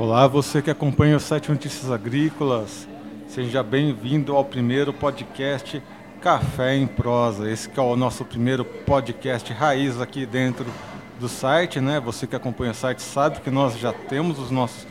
[0.00, 2.86] Olá, você que acompanha o site Notícias Agrícolas,
[3.26, 5.82] seja bem-vindo ao primeiro podcast
[6.20, 7.50] Café em Prosa.
[7.50, 10.66] Esse é o nosso primeiro podcast raiz aqui dentro
[11.18, 11.98] do site, né?
[11.98, 14.86] Você que acompanha o site sabe que nós já temos os nossos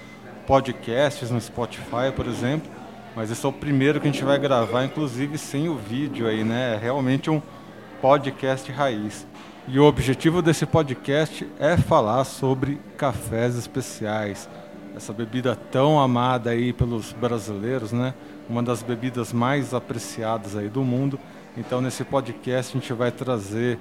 [0.45, 2.69] podcasts no Spotify, por exemplo,
[3.15, 6.43] mas esse é o primeiro que a gente vai gravar, inclusive sem o vídeo aí,
[6.43, 6.75] né?
[6.75, 7.41] É realmente um
[8.01, 9.25] podcast raiz.
[9.69, 14.49] E o objetivo desse podcast é falar sobre cafés especiais,
[14.97, 18.13] essa bebida tão amada aí pelos brasileiros, né?
[18.49, 21.19] Uma das bebidas mais apreciadas aí do mundo.
[21.55, 23.79] Então nesse podcast a gente vai trazer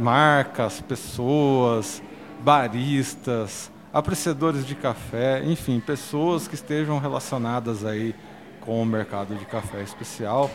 [0.00, 2.02] marcas, pessoas,
[2.40, 8.14] baristas, apreciadores de café, enfim, pessoas que estejam relacionadas aí
[8.60, 10.50] com o mercado de café especial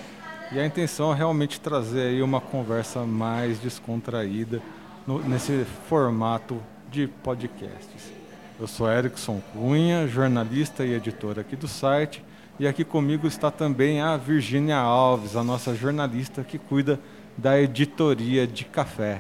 [0.52, 4.62] e a intenção é realmente trazer aí uma conversa mais descontraída
[5.06, 8.17] no, nesse formato de podcasts.
[8.60, 12.26] Eu sou Erickson Cunha, jornalista e editor aqui do site,
[12.60, 17.00] e aqui comigo está também a Virgínia Alves, a nossa jornalista que cuida
[17.38, 19.20] da editoria de café.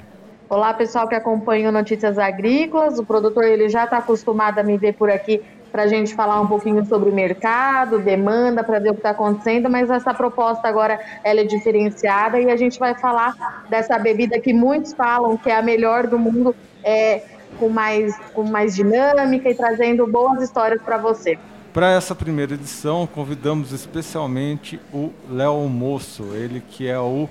[0.50, 2.98] Olá, pessoal que acompanha Notícias Agrícolas.
[2.98, 5.40] O produtor ele já está acostumado a me ver por aqui
[5.72, 9.70] para a gente falar um pouquinho sobre mercado, demanda, para ver o que está acontecendo,
[9.70, 14.52] mas essa proposta agora ela é diferenciada e a gente vai falar dessa bebida que
[14.52, 19.56] muitos falam que é a melhor do mundo, é, com, mais, com mais dinâmica e
[19.56, 21.38] trazendo boas histórias para você.
[21.74, 27.30] Para essa primeira edição, convidamos especialmente o Léo Moço, ele que é o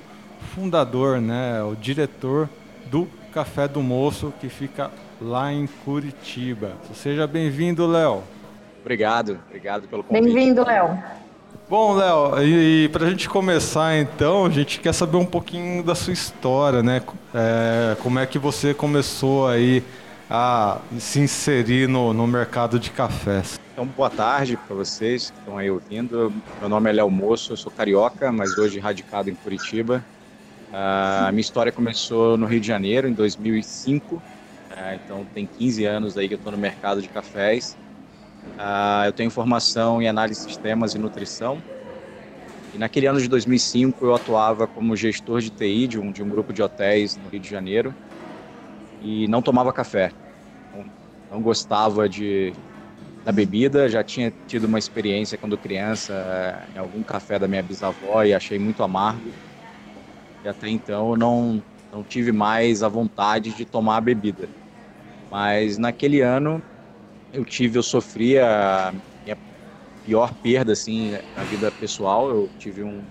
[0.55, 2.49] fundador, né, o diretor
[2.87, 6.73] do Café do Moço, que fica lá em Curitiba.
[6.95, 8.23] Seja bem-vindo, Léo.
[8.81, 10.23] Obrigado, obrigado pelo convite.
[10.23, 10.97] Bem-vindo, Léo.
[11.69, 15.83] Bom, Léo, e, e para a gente começar então, a gente quer saber um pouquinho
[15.83, 17.03] da sua história, né?
[17.35, 19.83] É, como é que você começou aí
[20.29, 23.61] a se inserir no, no mercado de cafés?
[23.73, 26.33] Então, boa tarde para vocês que estão aí ouvindo.
[26.61, 30.05] Meu nome é Léo Moço, eu sou carioca, mas hoje radicado em Curitiba.
[30.73, 34.21] A minha história começou no Rio de Janeiro, em 2005.
[34.77, 37.77] É, então, tem 15 anos aí que eu estou no mercado de cafés.
[38.57, 41.63] Uh, eu tenho formação em análise de sistemas e nutrição.
[42.75, 46.29] E naquele ano de 2005 eu atuava como gestor de TI de um, de um
[46.29, 47.95] grupo de hotéis no Rio de Janeiro
[49.01, 50.13] e não tomava café.
[51.29, 52.57] Não, gostava de,
[53.25, 57.63] da bebida, já tinha tido uma experiência quando criança eh, em algum café da minha
[57.63, 59.37] bisavó e achei muito amargo.
[60.43, 64.51] E até então eu não, não tive mais a vontade de tomar a bebida.
[65.31, 66.65] Mas naquele ano
[67.33, 68.93] eu tive, eu sofri a
[69.25, 69.39] minha
[70.03, 72.31] pior perda assim na vida pessoal.
[72.31, 73.11] Eu tive um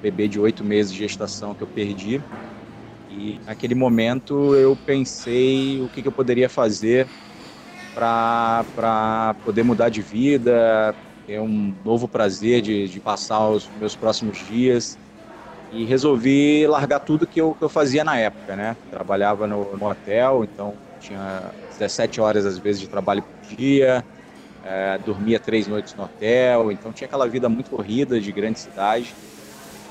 [0.00, 2.24] bebê de oito meses de gestação que eu perdi.
[3.14, 7.12] E naquele momento eu pensei o que, que eu poderia fazer
[7.94, 10.96] para poder mudar de vida,
[11.26, 14.98] ter um novo prazer de, de passar os meus próximos dias.
[15.70, 18.76] E resolvi largar tudo que eu, que eu fazia na época, né?
[18.90, 24.06] Trabalhava no, no hotel, então tinha 17 horas às vezes de trabalho por dia,
[24.62, 29.16] é, dormia três noites no hotel, então tinha aquela vida muito corrida de grande cidade.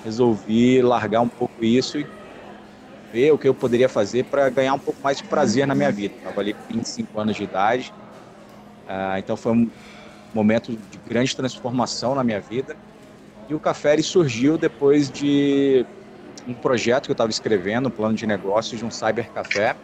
[0.03, 2.09] Resolvi largar um pouco isso e
[3.11, 5.91] ver o que eu poderia fazer para ganhar um pouco mais de prazer na minha
[5.91, 6.13] vida.
[6.15, 7.93] Estava ali com 25 anos de idade,
[8.87, 9.69] é, então foi um
[10.33, 12.75] momento de grande transformação na minha vida.
[13.49, 15.85] E o café surgiu depois de
[16.47, 19.75] um projeto que eu estava escrevendo, um plano de negócios de um cybercafé,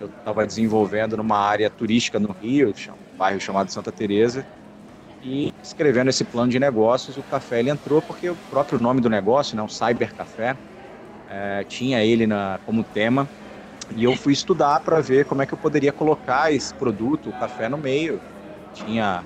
[0.00, 4.44] eu estava desenvolvendo numa área turística no Rio, um bairro chamado Santa Teresa,
[5.22, 9.08] e escrevendo esse plano de negócios, o café ele entrou porque o próprio nome do
[9.08, 10.56] negócio, né, o Cyber Café,
[11.32, 13.26] é, tinha ele na, como tema,
[13.96, 17.32] e eu fui estudar para ver como é que eu poderia colocar esse produto, o
[17.32, 18.20] café, no meio.
[18.74, 19.22] Tinha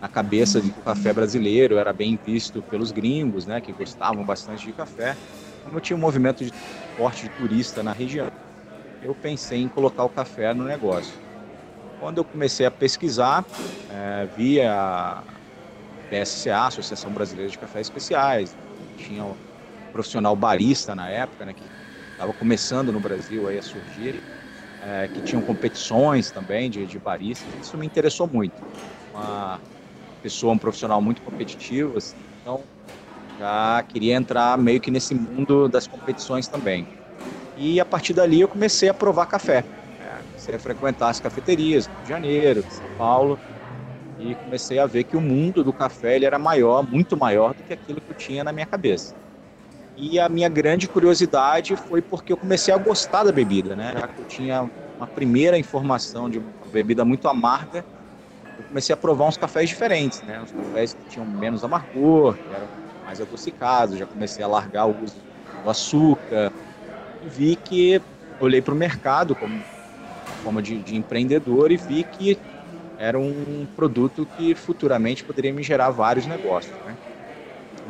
[0.00, 4.24] na cabeça de que o café brasileiro era bem visto pelos gringos, né, que gostavam
[4.24, 5.16] bastante de café.
[5.64, 6.52] Como tinha um movimento de
[6.96, 8.28] forte de turista na região,
[9.02, 11.14] eu pensei em colocar o café no negócio.
[11.98, 13.44] Quando eu comecei a pesquisar,
[13.90, 15.22] é, vi a
[16.10, 18.54] PSCA, Associação Brasileira de Cafés Especiais,
[18.98, 19.24] tinha
[19.96, 21.72] profissional barista na época, né, que
[22.12, 24.24] estava começando no Brasil aí a surgir,
[24.80, 28.62] é, que tinham competições também de, de baristas, isso me interessou muito.
[29.12, 29.62] Uma
[30.22, 32.68] pessoa, um profissional muito competitivo, assim, então
[33.38, 36.88] já queria entrar meio que nesse mundo das competições também.
[37.54, 39.68] E a partir dali eu comecei a provar café.
[39.98, 43.40] É, comecei a frequentar as cafeterias do Rio de Janeiro, de São Paulo,
[44.16, 47.64] e comecei a ver que o mundo do café ele era maior, muito maior do
[47.64, 49.14] que aquilo que eu tinha na minha cabeça.
[49.96, 53.94] E a minha grande curiosidade foi porque eu comecei a gostar da bebida, né?
[53.98, 57.84] Já que eu tinha uma primeira informação de uma bebida muito amarga,
[58.58, 60.40] eu comecei a provar uns cafés diferentes, né?
[60.42, 62.66] Uns cafés que tinham menos amargor, que eram
[63.06, 65.16] mais adocicados, já comecei a largar o uso
[65.64, 66.52] do açúcar
[67.24, 68.00] e vi que
[68.38, 69.58] olhei para o mercado como
[70.42, 72.38] forma de, de empreendedor e vi que
[72.98, 76.74] era um produto que futuramente poderia me gerar vários negócios.
[76.84, 76.96] Né?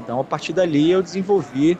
[0.01, 1.79] Então, a partir dali, eu desenvolvi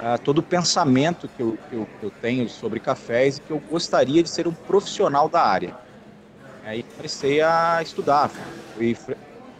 [0.00, 3.52] uh, todo o pensamento que eu, que eu, que, eu, tenho sobre cafés e que
[3.52, 5.76] eu gostaria de ser um profissional da área.
[6.64, 8.30] Aí comecei a estudar,
[8.74, 8.96] fui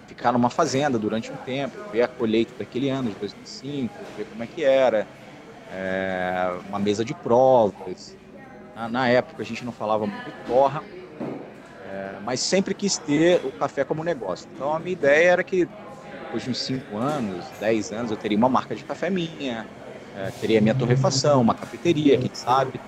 [0.06, 4.42] ficar numa fazenda durante um tempo, ver a colheita daquele ano, de 2005, ver como
[4.42, 5.06] é que era,
[5.70, 8.16] é, uma mesa de provas.
[8.74, 10.82] Na, na, época a gente não falava muito de torra,
[11.86, 14.46] é, mas sempre quis ter o café como negócio.
[14.54, 15.66] Então a minha ideia era que
[16.30, 19.66] depois de uns 5 anos, 10 anos, eu teria uma marca de café minha,
[20.14, 22.80] é, teria minha torrefação, uma cafeteria, quem sabe.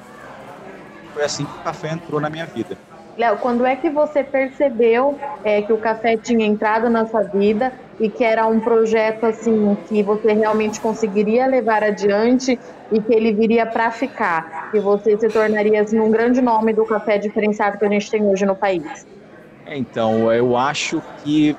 [1.13, 2.77] Foi assim que o café entrou na minha vida.
[3.17, 7.71] Léo, quando é que você percebeu é, que o café tinha entrado na sua vida
[8.01, 12.59] e que era um projeto assim que você realmente conseguiria levar adiante
[12.91, 16.87] e que ele viria para ficar, que você se tornaria assim, um grande nome do
[16.87, 18.83] café diferenciado que a gente tem hoje no país?
[19.67, 21.57] É, então, eu acho que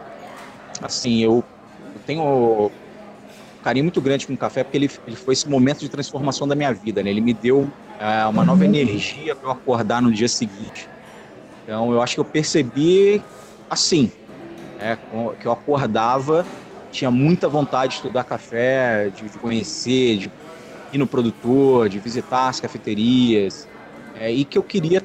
[0.81, 1.45] assim eu
[2.05, 2.71] tenho
[3.63, 6.53] carinho muito grande com o café porque ele, ele foi esse momento de transformação da
[6.53, 7.09] minha vida, né?
[7.09, 7.67] Ele me deu
[7.99, 10.87] é, uma nova energia para eu acordar no dia seguinte.
[11.63, 13.23] Então eu acho que eu percebi
[13.69, 14.11] assim,
[14.79, 14.97] é,
[15.39, 16.45] que eu acordava,
[16.91, 20.31] tinha muita vontade de estudar café, de, de conhecer, de
[20.91, 23.67] ir no produtor, de visitar as cafeterias,
[24.19, 25.01] é, e que eu queria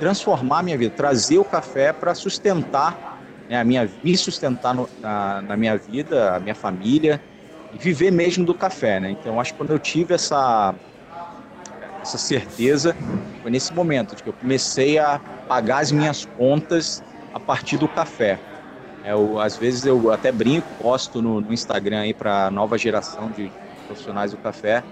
[0.00, 3.12] transformar a minha vida, trazer o café para sustentar
[3.48, 7.20] né, a minha, me sustentar no, na, na, minha vida, a minha família
[7.78, 9.10] viver mesmo do café, né?
[9.10, 10.74] Então acho que quando eu tive essa
[12.00, 12.98] essa certeza
[13.40, 17.02] foi nesse momento de que eu comecei a pagar as minhas contas
[17.32, 18.42] a partir do café.
[19.02, 23.30] É, eu, às vezes eu até brinco, posto no, no Instagram aí para nova geração
[23.30, 23.54] de
[23.86, 24.86] profissionais do café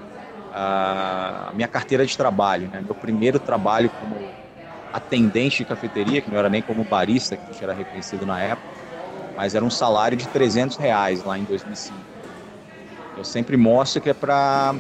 [0.50, 2.81] a minha carteira de trabalho, né?
[2.82, 4.38] Meu primeiro trabalho como
[4.93, 8.69] atendente de cafeteria, que não era nem como barista, que era reconhecido na época,
[9.35, 12.19] mas era um salário de 300 reais lá em 2005.
[13.20, 14.75] Eu sempre mostro que é para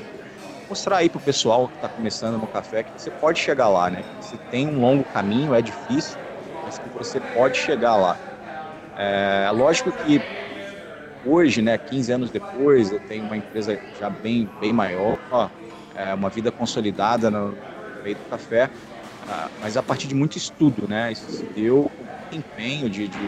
[0.66, 3.90] mostrar aí para o pessoal que está começando no café que você pode chegar lá,
[3.90, 4.02] né?
[4.18, 6.16] Você tem um longo caminho, é difícil,
[6.64, 8.16] mas que você pode chegar lá.
[8.96, 10.22] É lógico que
[11.22, 15.18] hoje, né, 15 anos depois, eu tenho uma empresa já bem, bem maior,
[15.94, 17.54] é, uma vida consolidada no
[18.02, 18.70] meio do café,
[19.28, 21.12] ah, mas a partir de muito estudo, né?
[21.12, 21.90] Isso deu
[22.32, 23.18] empenho de, de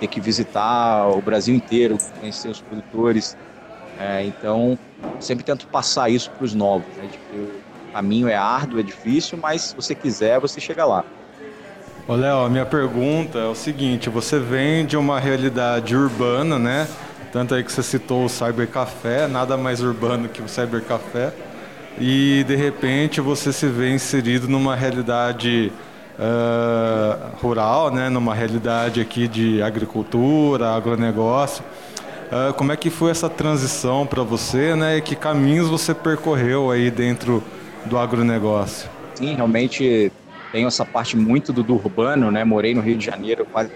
[0.00, 3.36] ter que visitar o Brasil inteiro, conhecer os produtores,
[3.98, 4.78] é, então,
[5.18, 7.50] sempre tento passar isso para os novos, né, que o
[7.92, 11.04] caminho é árduo, é difícil, mas se você quiser, você chega lá.
[12.06, 16.88] Ô Léo, a minha pergunta é o seguinte, você vem de uma realidade urbana, né?
[17.32, 21.34] Tanto aí que você citou o cybercafé, nada mais urbano que o cybercafé,
[22.00, 25.70] e de repente você se vê inserido numa realidade
[26.18, 28.08] uh, rural, né?
[28.08, 31.62] Numa realidade aqui de agricultura, agronegócio.
[32.30, 34.98] Uh, como é que foi essa transição para você, né?
[34.98, 37.42] E que caminhos você percorreu aí dentro
[37.84, 38.90] do agronegócio?
[39.14, 40.12] Sim, realmente
[40.52, 42.44] tenho essa parte muito do, do urbano, né?
[42.44, 43.70] Morei no Rio de Janeiro quase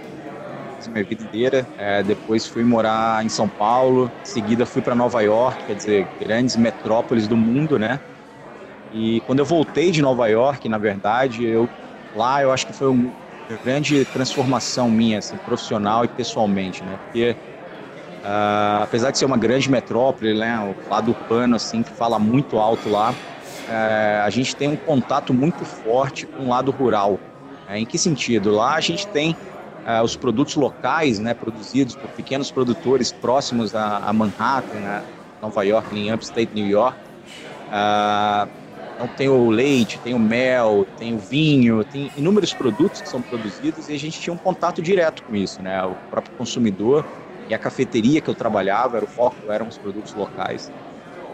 [0.89, 1.71] minha vida inteira.
[1.77, 6.11] É, depois fui morar em São Paulo, em seguida fui para Nova York, quer dizer,
[6.19, 8.01] grandes metrópoles do mundo, né?
[8.91, 11.71] E quando eu voltei de Nova York, na verdade, eu
[12.13, 13.15] lá eu acho que foi uma
[13.65, 16.99] grande transformação minha, assim, profissional e pessoalmente, né?
[16.99, 17.37] Porque
[18.23, 22.57] Uh, apesar de ser uma grande metrópole, né, o lado urbano assim que fala muito
[22.57, 27.19] alto lá, uh, a gente tem um contato muito forte com o lado rural.
[27.69, 28.53] Uh, em que sentido?
[28.53, 29.37] Lá a gente tem
[29.85, 35.03] eh, os produtos locais, né, produzidos por pequenos produtores próximos a, a Manhattan, né,
[35.41, 36.97] Nova York, em Upstate New York.
[38.95, 43.21] então tem o leite, tem o mel, tem o vinho, tem inúmeros produtos que são
[43.21, 47.05] produzidos e a gente tinha um contato direto com isso, né, o próprio consumidor
[47.49, 50.71] e a cafeteria que eu trabalhava, era o foco, eram os produtos locais.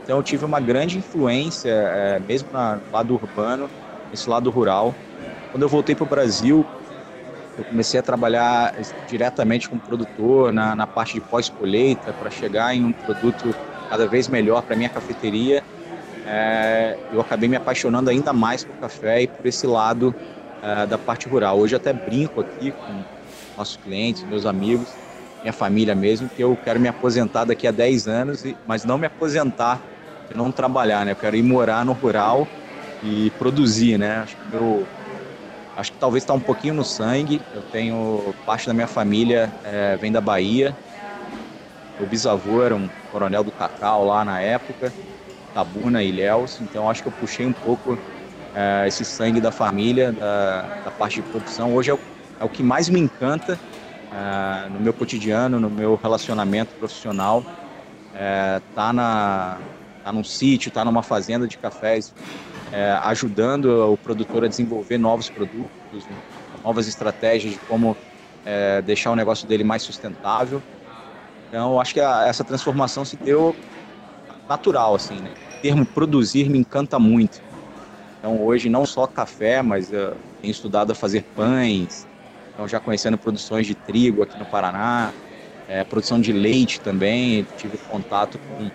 [0.03, 3.71] Então eu tive uma grande influência, é, mesmo no lado urbano,
[4.11, 4.95] nesse lado rural.
[5.51, 6.65] Quando eu voltei para o Brasil,
[7.59, 8.75] eu comecei a trabalhar
[9.09, 13.55] diretamente como produtor na, na parte de pós-colheita para chegar em um produto
[13.91, 15.63] cada vez melhor para minha cafeteria.
[16.25, 20.15] É, eu acabei me apaixonando ainda mais por café e por esse lado
[20.63, 21.59] é, da parte rural.
[21.59, 23.03] Hoje até brinco aqui com
[23.57, 24.89] nossos clientes, meus amigos,
[25.43, 29.07] minha família mesmo, que eu quero me aposentar daqui a 10 anos, mas não me
[29.07, 29.83] aposentar
[30.35, 31.13] não trabalhar, né?
[31.13, 32.47] Eu quero ir morar no rural
[33.03, 34.19] e produzir, né?
[34.19, 34.87] Acho que meu,
[35.79, 37.41] Acho que talvez está um pouquinho no sangue.
[37.53, 40.77] Eu tenho parte da minha família é, vem da Bahia.
[41.97, 44.93] O bisavô era um coronel do cacau lá na época,
[45.53, 46.61] Tabuna e Ilhéus.
[46.61, 47.97] Então acho que eu puxei um pouco
[48.53, 51.73] é, esse sangue da família, da, da, parte de produção.
[51.73, 52.01] Hoje é o,
[52.41, 53.61] é o que mais me encanta
[54.11, 57.49] é, no meu cotidiano, no meu relacionamento profissional.
[58.13, 59.65] É, tá na
[60.03, 62.15] tá num sítio, tá numa fazenda de cafés,
[62.71, 66.09] é, ajudando o produtor a desenvolver novos produtos,
[66.65, 67.99] novas estratégias de como
[68.45, 70.65] é, deixar o negócio dele mais sustentável.
[71.49, 73.59] Então, acho que a, essa transformação se deu
[74.49, 75.35] natural, assim, né?
[75.49, 77.43] O termo produzir me encanta muito.
[78.19, 82.08] Então, hoje, não só café, mas eu tenho estudado a fazer pães,
[82.59, 85.13] então já conhecendo produções de trigo aqui no Paraná,
[85.69, 88.69] é, produção de leite também, tive contato com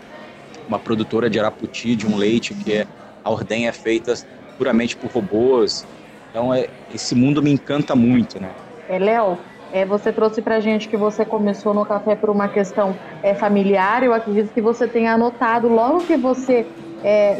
[0.69, 2.87] uma produtora de Araputi de um leite que é,
[3.21, 4.13] a ordenha é feita
[4.57, 5.85] puramente por robôs.
[6.29, 8.51] Então, é, esse mundo me encanta muito, né?
[8.87, 9.37] É, Léo,
[9.73, 14.01] é, você trouxe para gente que você começou no café por uma questão é, familiar.
[14.01, 16.65] Eu acredito que você tenha anotado logo que você
[17.03, 17.37] é,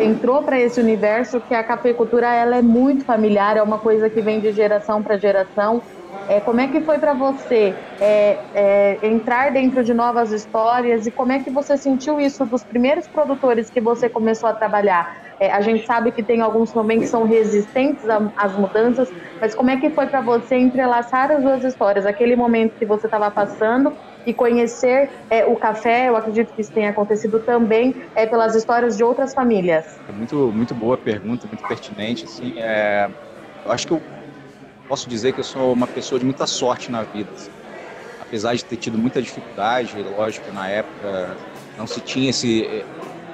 [0.00, 4.20] entrou para esse universo que a cafeicultura ela é muito familiar, é uma coisa que
[4.20, 5.80] vem de geração para geração.
[6.28, 11.10] É, como é que foi para você é, é, entrar dentro de novas histórias e
[11.10, 15.30] como é que você sentiu isso dos primeiros produtores que você começou a trabalhar?
[15.40, 18.04] É, a gente sabe que tem alguns também que são resistentes
[18.36, 22.04] às mudanças, mas como é que foi para você entrelaçar as duas histórias?
[22.04, 26.72] Aquele momento que você estava passando e conhecer é, o café, eu acredito que isso
[26.72, 29.98] tenha acontecido também é, pelas histórias de outras famílias.
[30.08, 32.24] É muito, muito boa pergunta, muito pertinente.
[32.24, 33.08] Assim, é,
[33.64, 34.02] eu acho que eu
[34.88, 37.30] posso dizer que eu sou uma pessoa de muita sorte na vida.
[37.34, 37.50] Assim.
[38.20, 41.36] Apesar de ter tido muita dificuldade, lógico, na época
[41.76, 42.84] não se tinha esse,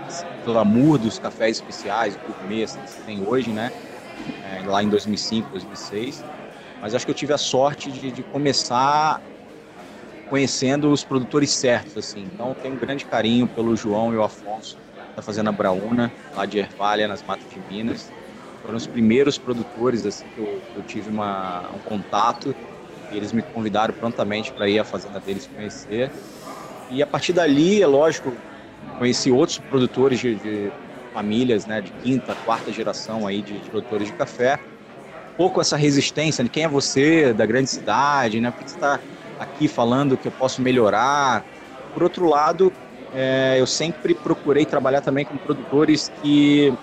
[0.08, 3.72] esse glamour dos cafés especiais, gourmet, que se tem hoje, né?
[4.52, 6.24] É, lá em 2005, 2006.
[6.80, 9.20] Mas acho que eu tive a sorte de, de começar
[10.26, 12.22] conhecendo os produtores certos, assim.
[12.22, 14.80] Então, tenho um grande carinho pelo João e o Afonso
[15.16, 18.14] da Fazenda Brauna, lá de Ervalha, nas Matas de Minas.
[18.60, 22.56] Foram os primeiros produtores, assim, que eu, eu tive uma, um contato
[23.08, 26.14] e eles me convidaram prontamente para ir à fazenda deles conhecer.
[26.88, 28.44] E a partir dali, é lógico,
[28.98, 30.74] conheci outros produtores de, de
[31.12, 34.60] famílias, né, de quinta, quarta geração aí de, de produtores de café.
[35.26, 38.50] Um pouco essa resistência de quem é você, da grande cidade, né?
[38.50, 39.04] Por que você está
[39.38, 41.46] aqui falando que eu posso melhorar.
[41.92, 42.72] Por outro lado,
[43.12, 46.76] é, eu sempre procurei trabalhar também com produtores que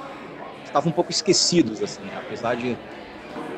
[0.63, 2.79] estavam um pouco esquecidos, assim, apesar de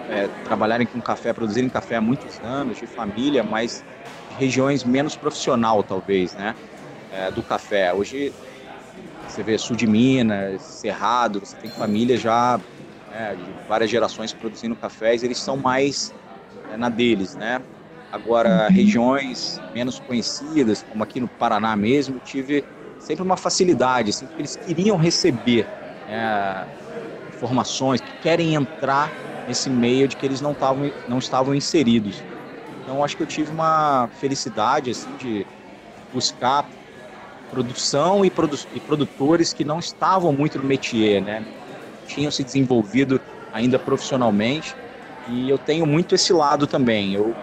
[0.08, 3.86] é, trabalharem com café, produzirem café há muitos anos, de família, mas
[4.28, 6.56] de regiões menos profissional, talvez, né,
[7.10, 7.94] é, do café.
[7.94, 8.36] Hoje,
[9.26, 12.62] você vê sul de Minas, Cerrado, você tem família já
[13.10, 16.14] né, de várias gerações produzindo cafés, eles são mais
[16.68, 17.64] é, na deles, né?
[18.12, 24.42] Agora, regiões menos conhecidas, como aqui no Paraná mesmo, tive sempre uma facilidade, assim, porque
[24.42, 25.70] eles queriam receber
[26.06, 26.68] é,
[27.28, 32.26] informações, que querem entrar nesse meio de que eles não, tavam, não estavam inseridos.
[32.68, 35.48] Então, acho que eu tive uma felicidade assim, de
[36.12, 36.70] buscar
[37.50, 41.46] produção e, produ e produtores que não estavam muito no métier, né?
[42.04, 43.22] tinham se desenvolvido
[43.52, 44.78] ainda profissionalmente,
[45.26, 47.14] e eu tenho muito esse lado também.
[47.14, 47.38] Eu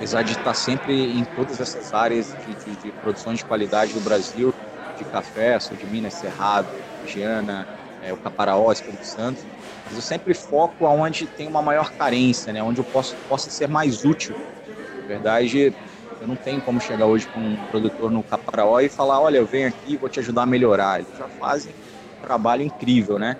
[0.00, 4.00] apesar de estar sempre em todas essas áreas de, de, de produção de qualidade do
[4.00, 4.50] Brasil,
[4.94, 7.68] de café, sou de Minas, Cerrado, Giana,
[8.00, 9.46] é, o Caparaó, Espírito Santo,
[9.84, 13.68] mas eu sempre foco aonde tem uma maior carência, né, onde eu posso, possa ser
[13.68, 14.38] mais útil.
[14.96, 15.76] Na verdade,
[16.18, 19.46] eu não tenho como chegar hoje com um produtor no Caparaó e falar, olha, eu
[19.46, 21.00] venho aqui vou te ajudar a melhorar.
[21.00, 23.36] Eles já fazem um trabalho incrível, né?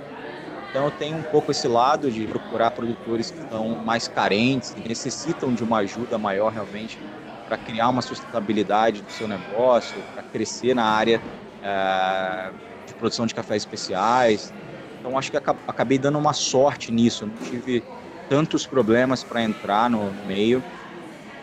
[0.71, 4.89] Então eu tenho um pouco esse lado de procurar produtores que estão mais carentes, que
[4.89, 6.97] necessitam de uma ajuda maior realmente
[7.49, 11.21] para criar uma sustentabilidade do seu negócio, para crescer na área
[11.61, 12.51] é,
[12.87, 14.53] de produção de cafés especiais.
[15.01, 17.83] Então acho que acabei dando uma sorte nisso, não tive
[18.29, 20.63] tantos problemas para entrar no, meio.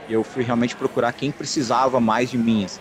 [0.10, 2.63] Eu fui realmente procurar quem precisava mais de mim.
[2.63, 2.79] Assim.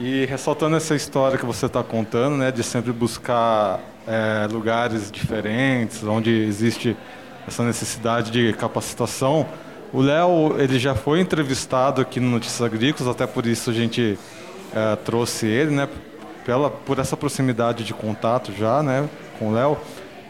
[0.00, 6.02] E ressaltando essa história que você está contando, né, de sempre buscar é, lugares diferentes,
[6.02, 6.96] onde existe
[7.46, 9.46] essa necessidade de capacitação,
[9.92, 14.18] o Léo ele já foi entrevistado aqui no Notícias Agrícolas, até por isso a gente
[14.74, 15.88] é, trouxe ele, né,
[16.44, 19.78] pela, por essa proximidade de contato já, né, com o Léo.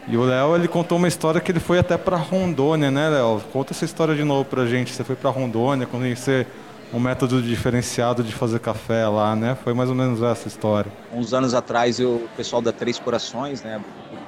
[0.06, 3.42] E o Léo ele contou uma história que ele foi até para Rondônia, né, Léo?
[3.52, 4.90] Conta essa história de novo para gente.
[4.90, 6.46] Você foi para Rondônia, conhecer
[6.92, 9.54] um método diferenciado de fazer café lá, né?
[9.54, 10.90] Foi mais ou menos essa história.
[11.12, 13.80] Uns anos atrás, eu, o pessoal da Três Corações, né,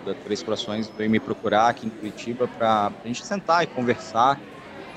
[0.05, 4.38] da Três Corações veio me procurar aqui em Curitiba para a gente sentar e conversar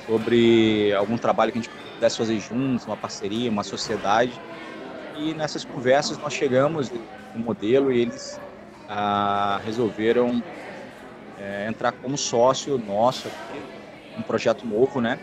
[0.05, 4.33] sobre algum trabalho que a gente pudesse fazer juntos, uma parceria, uma sociedade.
[5.17, 6.91] E nessas conversas nós chegamos
[7.33, 8.39] no modelo e eles
[8.89, 10.43] ah, resolveram
[11.39, 13.61] é, entrar como sócio nosso aqui,
[14.17, 15.17] um projeto novo, né?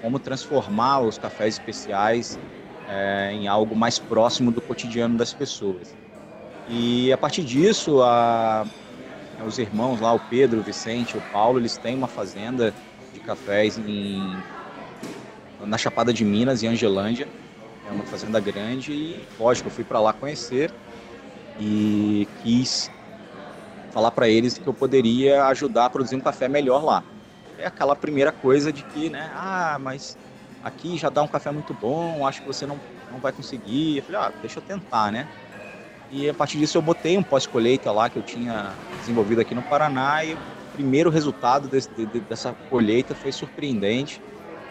[0.00, 2.38] Como transformar os cafés especiais
[2.88, 5.96] é, em algo mais próximo do cotidiano das pessoas.
[6.66, 8.66] E a partir disso, a,
[9.44, 12.74] os irmãos lá, o Pedro, o Vicente, o Paulo, eles têm uma fazenda
[13.12, 14.42] de cafés em,
[15.60, 17.28] na Chapada de Minas, em Angelândia.
[17.88, 20.72] É uma fazenda grande e, lógico, eu fui para lá conhecer
[21.58, 22.90] e quis
[23.90, 27.02] falar para eles que eu poderia ajudar a produzir um café melhor lá.
[27.58, 30.16] É aquela primeira coisa de que, né, ah, mas
[30.62, 33.96] aqui já dá um café muito bom, acho que você não, não vai conseguir.
[33.96, 35.28] Eu falei, ah, deixa eu tentar, né?
[36.10, 39.62] E a partir disso eu botei um pós-colheita lá que eu tinha desenvolvido aqui no
[39.62, 40.38] Paraná e o
[40.72, 44.22] primeiro resultado desse, de, dessa colheita foi surpreendente.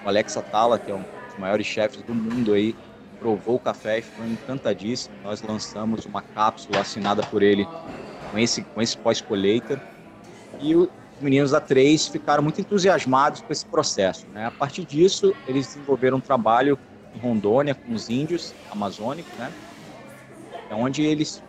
[0.04, 2.74] O Alex Atala, que é um dos maiores chefes do mundo aí,
[3.20, 5.16] provou o café e ficou encantadíssimo.
[5.22, 7.66] Nós lançamos uma cápsula assinada por ele
[8.32, 9.80] com esse, com esse pós-colheita.
[10.60, 10.74] E
[11.18, 14.26] os meninos da 3 ficaram muito entusiasmados com esse processo.
[14.34, 14.46] Né?
[14.46, 16.78] A partir disso, eles desenvolveram um trabalho
[17.16, 19.52] em Rondônia com os índios amazônicos, né?
[20.70, 21.42] É onde eles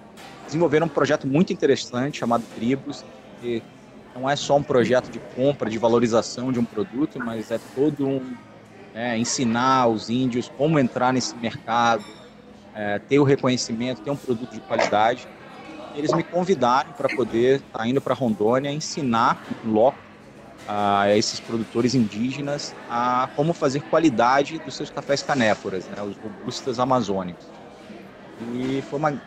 [0.47, 3.05] desenvolveram um projeto muito interessante chamado Tribos,
[3.41, 3.63] que
[4.15, 8.07] não é só um projeto de compra, de valorização de um produto, mas é todo
[8.07, 8.35] um
[8.95, 12.05] é, ensinar os índios como entrar nesse mercado,
[12.75, 15.29] é, ter o reconhecimento, ter um produto de qualidade
[15.99, 19.99] eles me convidaram para poder estar tá indo para Rondônia ensinar loco
[20.67, 26.79] a esses produtores indígenas a como fazer qualidade dos seus cafés canéforas, né, os robustas
[26.79, 27.45] amazônicos.
[28.55, 29.21] E foi uma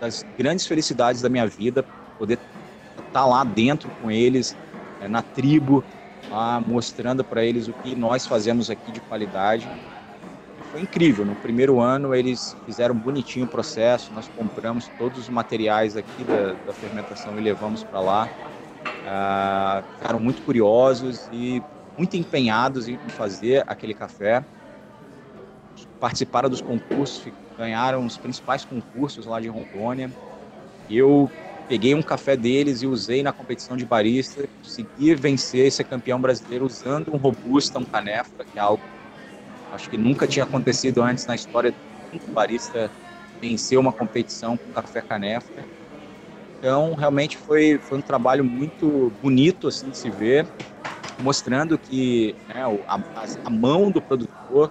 [0.00, 1.84] das grandes felicidades da minha vida
[2.18, 4.54] poder estar tá lá dentro com eles,
[5.00, 5.82] né, na tribo,
[6.28, 9.66] lá, mostrando para eles o que nós fazemos aqui de qualidade
[10.72, 11.24] foi incrível.
[11.26, 16.54] No primeiro ano eles fizeram bonitinho o processo, nós compramos todos os materiais aqui da,
[16.56, 18.32] da fermentação e levamos para lá.
[19.04, 24.46] Ah, ficaram muito curiosos e muito empenhados em fazer aquele café.
[25.98, 30.14] Participaram dos concursos, ganharam os principais concursos lá de Rondônia.
[30.88, 31.34] Eu
[31.68, 36.20] peguei um café deles e usei na competição de barista, consegui vencer e ser campeão
[36.20, 38.91] brasileiro usando um robusta, um canefa, que é algo
[39.72, 42.90] Acho que nunca tinha acontecido antes na história de um barista
[43.40, 45.50] vencer uma competição com café canefa.
[46.58, 50.46] Então, realmente foi, foi um trabalho muito bonito assim de se ver,
[51.20, 53.00] mostrando que né, a,
[53.44, 54.70] a, mão do produtor,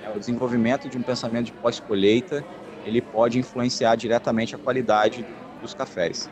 [0.00, 2.44] né, o desenvolvimento de um pensamento de pós-colheita,
[2.84, 5.24] ele pode influenciar diretamente a qualidade
[5.60, 6.30] dos cafés.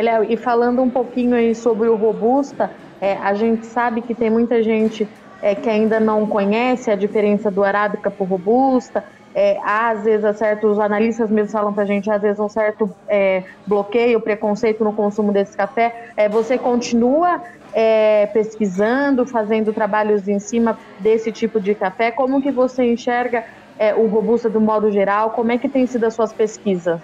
[0.00, 4.30] Léo, e falando um pouquinho aí sobre o Robusta, é, a gente sabe que tem
[4.30, 5.06] muita gente
[5.42, 9.04] é, que ainda não conhece a diferença do arábica por robusta.
[9.34, 13.42] É, às vezes, certos analistas mesmo falam para a gente, às vezes, um certo é,
[13.66, 15.92] bloqueio, preconceito no consumo desse café.
[16.16, 17.42] É, você continua
[17.74, 22.12] é, pesquisando, fazendo trabalhos em cima desse tipo de café?
[22.12, 23.42] Como que você enxerga
[23.78, 25.30] é, o robusta do modo geral?
[25.30, 27.00] Como é que tem sido as suas pesquisas?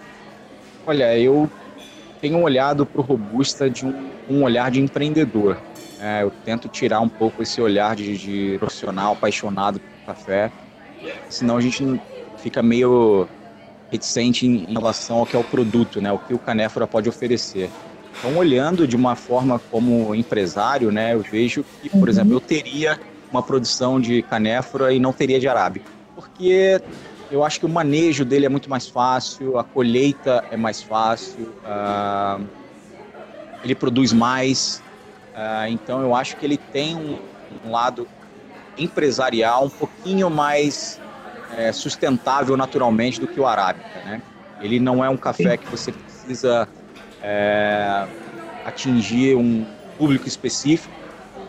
[0.86, 1.50] Olha, eu
[2.20, 5.58] tenho olhado para o robusta de um, um olhar de empreendedor.
[6.00, 10.50] É, eu tento tirar um pouco esse olhar de, de profissional apaixonado por café,
[11.28, 12.00] senão a gente
[12.38, 13.28] fica meio
[13.90, 17.08] reticente em, em, relação ao que é o produto, né, o que o Canéfora pode
[17.08, 17.70] oferecer.
[18.18, 22.08] Então, olhando de uma forma como empresário, né, eu vejo que, por uhum.
[22.08, 22.98] exemplo, eu teria
[23.30, 26.80] uma produção de canéfora e não teria de arábica, porque
[27.30, 31.54] eu acho que o manejo dele é muito mais fácil, a colheita é mais fácil,
[31.64, 32.48] uh,
[33.62, 34.82] ele produz mais,
[35.38, 37.16] Uh, então eu acho que ele tem um,
[37.64, 38.08] um lado
[38.76, 41.00] empresarial um pouquinho mais
[41.50, 44.20] é, sustentável naturalmente do que o arábica, né?
[44.60, 46.68] Ele não é um café que você precisa
[47.22, 48.08] é,
[48.64, 49.64] atingir um
[49.96, 50.92] público específico,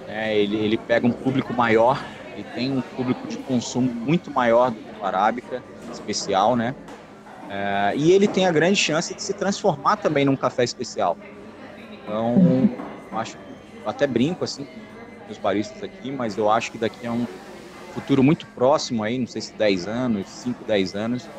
[0.06, 0.38] né?
[0.38, 4.80] ele, ele pega um público maior, ele tem um público de consumo muito maior do
[5.08, 6.76] arábica especial, né?
[7.48, 11.20] É, e ele tem a grande chance de se transformar também num café especial.
[12.02, 12.82] Então,
[13.12, 13.40] acho
[13.84, 14.82] até brinco assim com
[15.28, 17.28] os baristas aqui, mas eu acho que daqui a um
[17.90, 21.32] futuro muito próximo aí, não sei se 10 anos, 5, 10 anos,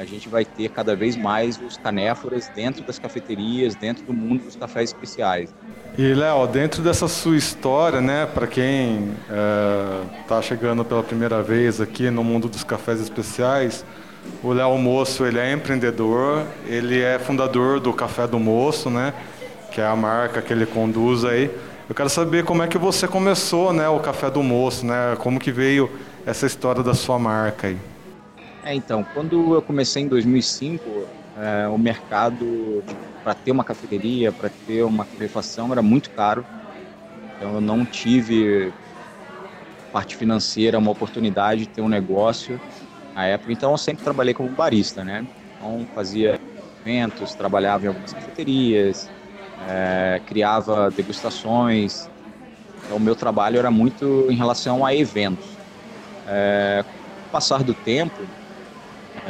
[0.00, 4.44] a gente vai ter cada vez mais os canéforas dentro das cafeterias, dentro do mundo
[4.44, 5.54] dos cafés especiais.
[5.98, 9.12] E Léo, dentro dessa sua história, né, para quem
[10.22, 13.84] está é, chegando pela primeira vez aqui no mundo dos cafés especiais,
[14.42, 19.14] o Léo Moço ele é empreendedor, ele é fundador do Café do Moço, né?
[19.70, 21.50] que é a marca que ele conduz aí.
[21.88, 25.16] Eu quero saber como é que você começou, né, o Café do Moço, né?
[25.18, 25.90] Como que veio
[26.26, 27.76] essa história da sua marca aí?
[28.62, 32.86] É, então, quando eu comecei em 2005, é, o mercado
[33.22, 36.46] para ter uma cafeteria, para ter uma torrefação era muito caro.
[37.36, 38.74] Então eu não tive
[39.90, 42.62] parte financeira, uma oportunidade de ter um negócio
[43.14, 43.52] na época.
[43.52, 45.28] Então eu sempre trabalhei como barista, né?
[45.54, 46.40] Então fazia
[46.84, 49.12] eventos, trabalhava em algumas cafeterias,
[49.58, 52.10] é, criava degustações.
[52.84, 55.60] Então, o meu trabalho era muito em relação a eventos.
[56.48, 58.32] É, com o passar do tempo,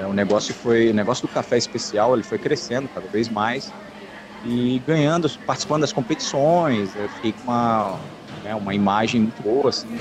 [0.01, 3.75] é, o negócio foi, o negócio do café especial, ele foi crescendo cada vez mais
[4.43, 6.97] e ganhando, participando das competições.
[6.97, 8.11] Eu fiquei com uma,
[8.43, 10.01] né, uma imagem muito boa assim,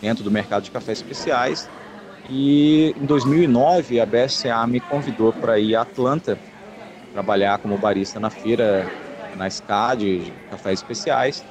[0.00, 1.70] dentro do mercado de cafés especiais.
[2.28, 6.40] E em 2009 a BSA me convidou para ir a Atlanta
[7.12, 8.92] trabalhar como barista na feira,
[9.34, 11.44] na SCA de cafés especiais.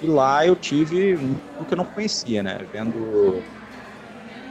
[0.00, 1.16] E lá eu tive
[1.58, 2.58] o que eu não conhecia, né?
[2.70, 3.44] Vendo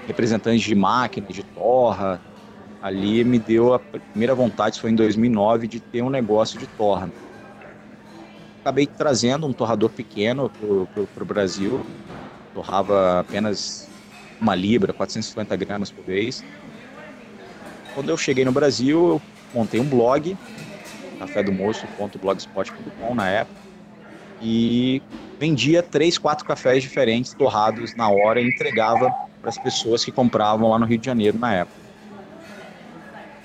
[0.07, 2.21] representantes de máquina, de torra.
[2.81, 7.09] Ali me deu a primeira vontade, foi em 2009, de ter um negócio de torra.
[8.61, 10.49] Acabei trazendo um torrador pequeno
[11.13, 11.85] para o Brasil.
[12.53, 13.89] Torrava apenas
[14.39, 16.43] uma libra, 450 gramas por vez.
[17.93, 19.21] Quando eu cheguei no Brasil, eu
[19.53, 20.37] montei um blog,
[21.19, 23.61] cafédomoço.blogspot.com na época,
[24.41, 25.01] e
[25.39, 29.13] vendia três, quatro cafés diferentes torrados na hora e entregava
[29.43, 31.75] para as pessoas que compravam lá no Rio de Janeiro na época.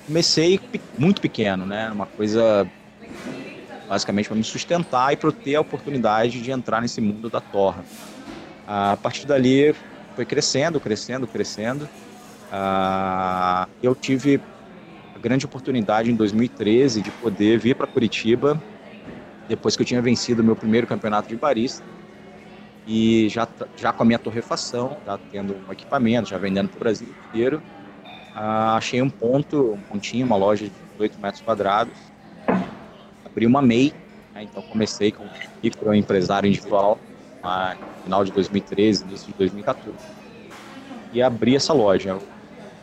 [0.06, 0.61] Comecei
[0.96, 1.90] muito pequeno, né?
[1.90, 2.70] Uma coisa
[3.88, 7.40] basicamente para me sustentar e para eu ter a oportunidade de entrar nesse mundo da
[7.40, 7.84] torra.
[8.64, 9.74] A partir dali
[10.14, 11.90] foi crescendo, crescendo, crescendo.
[13.82, 14.40] Eu tive
[15.12, 18.62] a grande oportunidade em 2013 de poder vir para Curitiba,
[19.48, 21.84] depois que eu tinha vencido meu primeiro campeonato de barista,
[22.90, 23.46] e já,
[23.77, 27.62] já com a minha torrefação, já tendo um equipamento, já vendendo para o Brasil inteiro,
[28.33, 32.12] ah, achei um ponto, um pontinho, uma loja de 8 metros quadrados,
[33.24, 33.94] abri uma MEI,
[34.33, 35.31] né, então comecei com
[35.83, 37.07] um empresário individual,
[37.42, 40.09] no final de 2013, início de 2014,
[41.11, 42.18] e abri essa loja,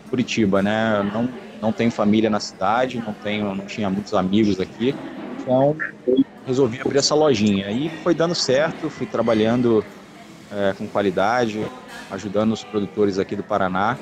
[0.10, 5.00] Curitiba, né, não não tenho família na cidade, não tenho, não tinha muitos amigos aqui,
[5.41, 5.76] então
[6.45, 7.69] resolvi abrir essa lojinha.
[7.71, 9.84] E foi dando certo, fui trabalhando
[10.51, 11.65] é, com qualidade,
[12.12, 13.97] ajudando os produtores aqui do Paraná.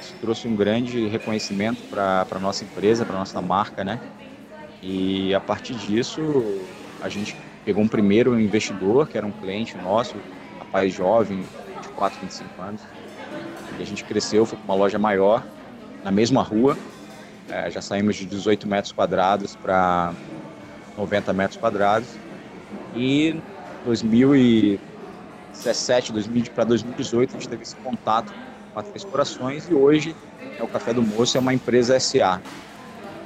[0.00, 3.98] Isso trouxe um grande reconhecimento para a nossa empresa, para a nossa marca, né?
[4.82, 6.20] E a partir disso,
[7.02, 10.16] a gente pegou um primeiro investidor, que era um cliente nosso,
[10.58, 11.44] rapaz jovem,
[11.76, 12.80] 24, 25 anos.
[13.78, 15.44] E a gente cresceu, foi para uma loja maior,
[16.02, 16.76] na mesma rua.
[17.48, 20.14] É, já saímos de 18 metros quadrados para
[21.00, 22.08] 90 metros quadrados.
[22.94, 23.34] E
[23.84, 26.12] 2017
[26.54, 28.30] para 2018 a gente teve esse contato
[28.72, 30.14] com a Três Corações e hoje
[30.58, 32.40] é o Café do Moço é uma empresa SA.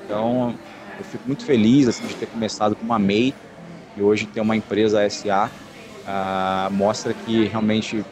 [0.05, 0.55] Então
[0.99, 3.35] eu fico muito feliz assim, de ter começado com uma MEI
[3.97, 5.51] e hoje ter uma empresa SA.
[6.07, 8.05] Ah, mostra que realmente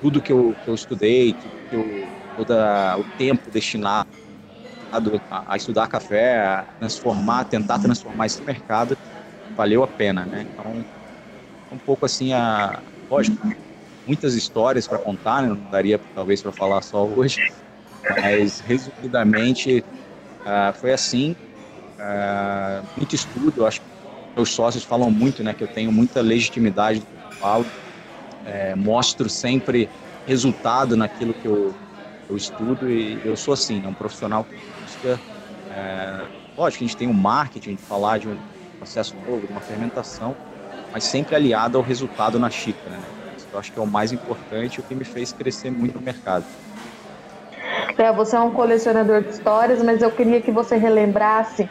[0.00, 1.34] tudo que eu, que eu estudei,
[1.70, 2.54] que eu todo
[2.98, 4.08] o tempo destinado
[5.30, 8.96] a, a, estudar café, a transformar, tentar transformar esse mercado,
[9.56, 10.46] valeu a pena, né?
[10.52, 10.84] Então,
[11.70, 13.38] um pouco assim, a, lógico,
[14.06, 15.48] muitas histórias para contar, né?
[15.48, 17.52] não daria talvez para falar só hoje,
[18.20, 19.84] mas resumidamente
[20.40, 21.36] uh, foi assim,
[21.98, 23.86] uh, muito estudo, acho que
[24.36, 27.66] meus sócios falam muito, né, que eu tenho muita legitimidade do que eu falo,
[28.44, 29.90] é, mostro sempre
[30.26, 31.76] resultado naquilo que eu,
[32.28, 34.46] eu estudo e eu sou assim, é um profissional
[35.02, 35.20] busca.
[35.70, 38.36] É, lógico que a gente tem um marketing de falar de um
[38.78, 40.34] processo novo, de uma fermentação,
[40.92, 42.96] mas sempre aliado ao resultado na xícara.
[42.96, 43.04] Né?
[43.36, 45.94] Isso eu acho que é o mais importante e o que me fez crescer muito
[45.94, 46.44] no mercado.
[47.98, 51.68] É, você é um colecionador de histórias, mas eu queria que você relembrasse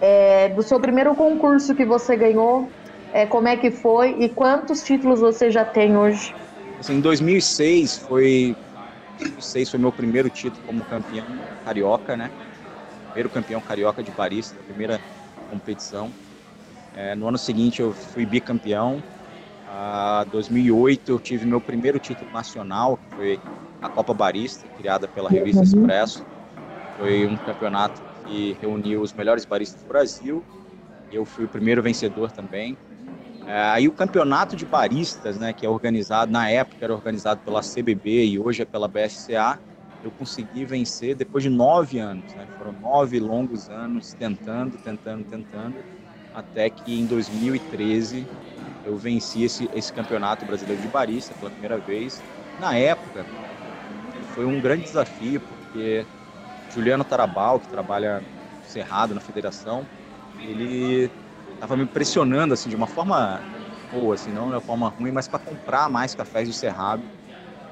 [0.00, 2.70] é, do seu primeiro concurso que você ganhou,
[3.12, 6.34] é, como é que foi e quantos títulos você já tem hoje?
[6.80, 8.56] Assim, em 2006 foi
[9.18, 11.26] 2006 foi meu primeiro título como campeão
[11.64, 12.30] carioca, né?
[13.18, 15.00] Primeiro campeão carioca de barista, primeira
[15.50, 16.08] competição.
[16.94, 19.02] É, no ano seguinte eu fui bicampeão.
[20.24, 23.40] Em 2008 eu tive meu primeiro título nacional, que foi
[23.82, 25.64] a Copa Barista, criada pela revista.
[25.64, 26.24] Expresso.
[26.96, 30.44] Foi um campeonato que reuniu os melhores baristas do Brasil.
[31.10, 32.78] Eu fui o primeiro vencedor também.
[33.48, 37.62] É, aí o campeonato de baristas, né, que é organizado, na época era organizado pela
[37.62, 39.58] CBB e hoje é pela BSCA,
[40.02, 42.34] eu consegui vencer depois de nove anos.
[42.34, 42.46] Né?
[42.56, 45.84] Foram nove longos anos tentando, tentando, tentando.
[46.32, 48.26] até que em 2013
[48.84, 52.24] eu venci esse, esse campeonato brasileiro de barista pela primeira vez.
[52.56, 53.26] Na época,
[54.34, 56.06] foi um grande desafio, porque
[56.68, 58.24] Juliano Tarabal, que trabalha
[58.62, 59.88] Cerrado na federação,
[60.38, 61.10] ele
[61.54, 63.46] estava me pressionando assim de uma forma
[63.90, 67.10] boa, assim, não de uma forma ruim, mas para comprar mais cafés do Cerrado,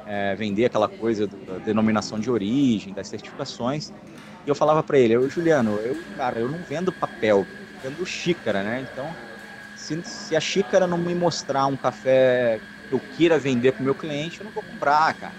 [0.06, 3.92] é, vender aquela coisa da denominação de origem, das certificações.
[4.46, 8.06] E eu falava para ele, eu, Juliano, eu, cara, eu não vendo papel, eu vendo
[8.06, 8.80] xícara, né?
[8.80, 9.18] Então,
[9.74, 13.84] se, se a xícara não me mostrar um café que eu queira vender para o
[13.84, 15.36] meu cliente, eu não vou comprar, cara.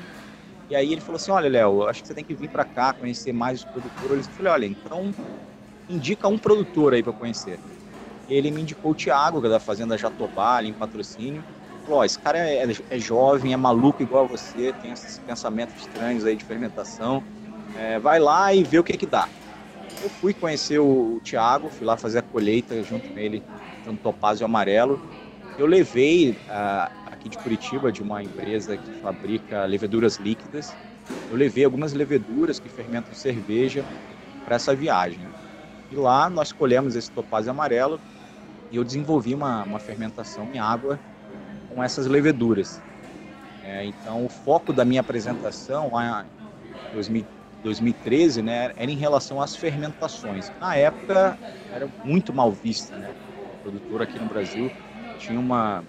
[0.70, 2.94] E aí ele falou assim, olha, Léo, acho que você tem que vir para cá,
[2.94, 4.28] conhecer mais os produtores.
[4.28, 5.16] Eu falei, olha, então
[5.88, 7.62] indica um produtor aí para conhecer.
[8.28, 11.46] E ele me indicou o Thiago, que é da Fazenda Jatobá, ali em patrocínio.
[11.88, 16.26] Falou, esse cara é, é, jovem, é maluco igual a você, tem esses pensamentos estranhos
[16.26, 17.24] aí de fermentação.
[17.78, 19.30] É, vai lá e vê o que que dá.
[20.04, 23.42] Eu fui conhecer o, o Thiago, fui lá fazer a colheita junto com ele,
[23.88, 25.02] um topázio amarelo.
[25.58, 30.76] Eu levei uh, aqui de Curitiba, de uma empresa que fabrica leveduras líquidas,
[31.32, 33.86] eu levei algumas leveduras que fermentam cerveja
[34.44, 35.26] para essa viagem.
[35.90, 37.98] E lá nós colhemos esse topázio amarelo
[38.70, 41.00] e eu desenvolvi uma, uma fermentação em água
[41.78, 42.84] com essas leveduras.
[43.62, 46.32] É, então, o foco da minha apresentação em
[46.90, 47.28] 2000,
[47.62, 50.52] 2013 né, era em relação às fermentações.
[50.60, 52.98] Na época, era muito mal vista.
[52.98, 53.12] Né?
[53.12, 54.76] O produtor aqui no Brasil
[55.16, 55.86] tinha uma.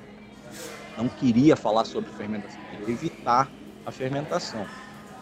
[0.95, 4.69] não queria falar sobre fermentação, queria evitar a fermentação.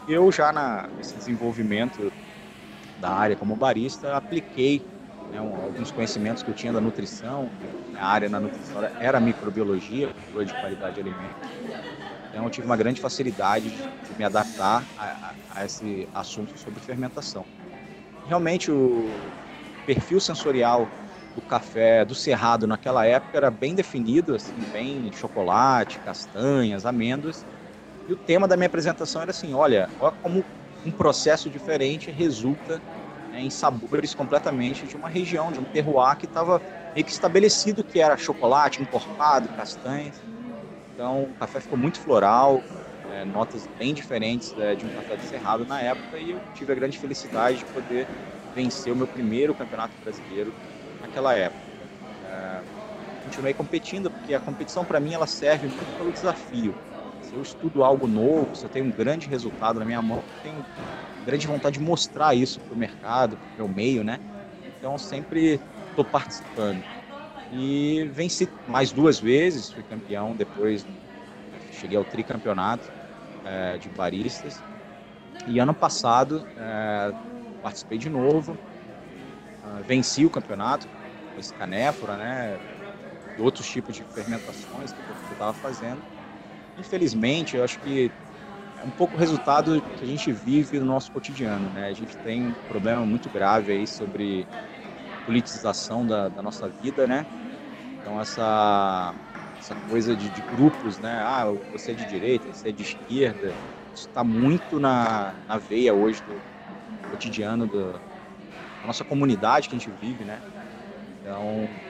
[0.07, 2.13] Eu, já na, nesse desenvolvimento
[2.97, 4.89] da área como barista, apliquei
[5.29, 7.53] né, alguns conhecimentos que eu tinha da nutrição.
[7.95, 11.55] A área na nutrição era microbiologia, de qualidade de alimentos.
[12.29, 16.83] Então eu tive uma grande facilidade de, me adaptar a, a, a esse assunto sobre
[16.83, 17.49] fermentação.
[18.25, 19.35] Realmente o
[19.85, 20.95] perfil sensorial
[21.35, 27.47] do café do Cerrado naquela época era bem definido, assim, bem chocolate, castanhas, amêndoas.
[28.07, 30.49] E o tema da minha apresentação era assim, olha, olha como
[30.85, 32.83] um processo diferente resulta
[33.37, 36.63] né, em sabores completamente de uma região, de um terroir que estava
[36.95, 40.25] meio que estabelecido que era chocolate, encorpado, castanhas.
[40.95, 42.67] Então o café ficou muito floral,
[43.07, 46.73] é, notas bem diferentes é, de um café de cerrado na época e eu tive
[46.73, 48.11] a grande felicidade de poder
[48.49, 50.57] vencer o meu primeiro campeonato brasileiro
[50.99, 51.61] naquela época.
[52.23, 52.65] É,
[53.23, 56.79] continuei competindo porque a competição para mim ela serve muito pelo desafio
[57.21, 60.25] se eu estudo algo novo, se eu tenho um grande resultado na minha mão,
[61.27, 64.21] grande vontade de mostrar isso para o mercado, para o meu meio, né?
[64.67, 65.61] Então, sempre
[65.91, 66.87] estou participando.
[67.51, 70.87] E venci mais duas vezes, fui campeão, depois
[71.71, 72.93] cheguei ao tricampeonato
[73.45, 74.65] é, de baristas.
[75.47, 77.15] E ano passado é,
[77.63, 78.59] participei de novo,
[79.63, 80.89] uh, venci o campeonato,
[81.37, 82.61] esse canéfora, né?
[83.37, 86.05] E outros tipos de fermentações que eu estava fazendo
[86.77, 88.13] infelizmente, eu acho que
[88.79, 91.89] é um pouco o resultado que a gente vive no nosso cotidiano, né?
[91.89, 94.49] A gente tem um problema muito grave aí sobre
[95.25, 97.27] politização da, da nossa vida, né?
[98.01, 99.15] Então essa
[99.59, 101.23] essa coisa de, de, grupos, né?
[101.23, 103.59] Ah, você é de direita, você é de esquerda,
[103.95, 106.45] isso está muito na, na veia hoje do
[107.09, 108.01] cotidiano do, da
[108.87, 110.43] nossa comunidade que a gente vive, né?
[111.21, 111.81] Então,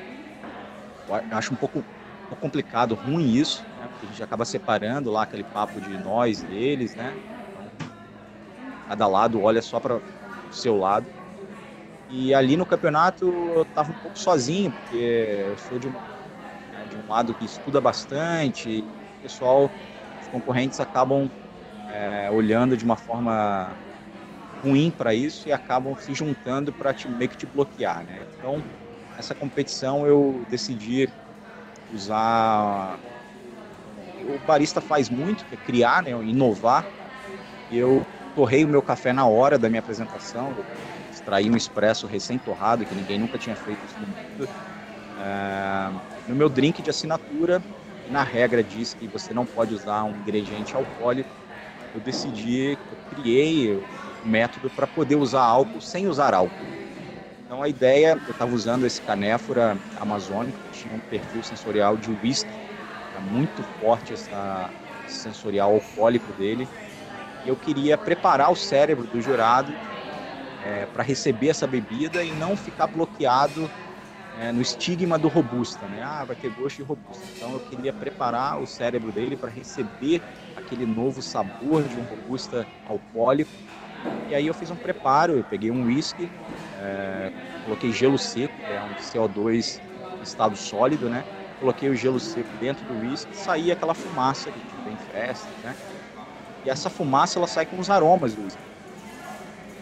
[1.31, 1.87] acho um pouco
[2.34, 3.88] complicado, ruim isso, né?
[3.88, 7.20] Porque a gente acaba separando lá aquele papo de nós e eles, né?
[8.86, 10.04] Cada lado olha só para o
[10.50, 11.12] seu lado.
[12.08, 13.24] E ali no campeonato
[13.56, 14.96] eu estava um pouco sozinho, porque
[15.48, 15.88] eu sou de,
[16.68, 19.76] né, de um lado que estuda bastante, o pessoal,
[20.20, 21.32] os concorrentes acabam
[21.88, 23.78] é, olhando de uma forma
[24.62, 28.26] ruim para isso e acabam se juntando para meio que te bloquear, né?
[28.38, 28.64] Então,
[29.16, 31.14] essa competição eu decidi
[31.88, 33.01] usar.
[34.25, 36.88] O barista faz muito, que é criar, né, inovar.
[37.68, 40.59] Eu torrei o meu café na hora da minha apresentação,
[41.11, 44.51] extraí um expresso recém-torrado, que ninguém nunca tinha feito isso no mundo.
[45.16, 45.90] É,
[46.27, 47.64] no meu drink de assinatura,
[48.07, 51.31] na regra diz que você não pode usar um ingrediente alcoólico.
[51.92, 53.87] Eu decidi, eu criei um
[54.22, 56.77] método para poder usar álcool sem usar álcool.
[57.46, 62.11] Então a ideia, eu estava usando esse canéfora amazônico, que tinha um perfil sensorial de
[62.11, 62.61] whisky,
[63.06, 66.72] era muito forte essa sensorial alcoólico dele.
[67.42, 69.80] E eu queria preparar o cérebro do jurado
[70.59, 73.72] é, para receber essa bebida e não ficar bloqueado
[74.32, 76.02] é, no estigma do robusta, né?
[76.02, 77.28] Ah, vai ter gosto de robusta.
[77.35, 82.68] Então eu queria preparar o cérebro dele para receber aquele novo sabor de um robusta
[82.85, 83.64] alcoólico.
[84.26, 86.35] E aí eu fiz um preparo, eu peguei um whisky,
[86.87, 89.83] é, coloquei gelo seco, é um CO2
[90.20, 91.25] estado sólido, né?
[91.59, 95.77] Coloquei o gelo seco dentro do whisky, saía aquela fumaça que tipo, em festas, né?
[96.64, 98.62] E essa fumaça ela sai com os aromas do whisky.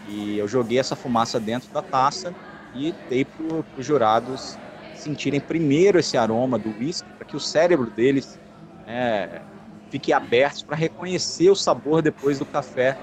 [0.03, 2.37] E eu joguei essa fumaça dentro da taça
[2.71, 3.43] e dei para
[3.75, 4.59] os jurados
[4.91, 8.39] sentirem primeiro esse aroma do whisky, para que o cérebro deles
[8.85, 9.45] é,
[9.89, 12.97] fique aberto para reconhecer o sabor depois do café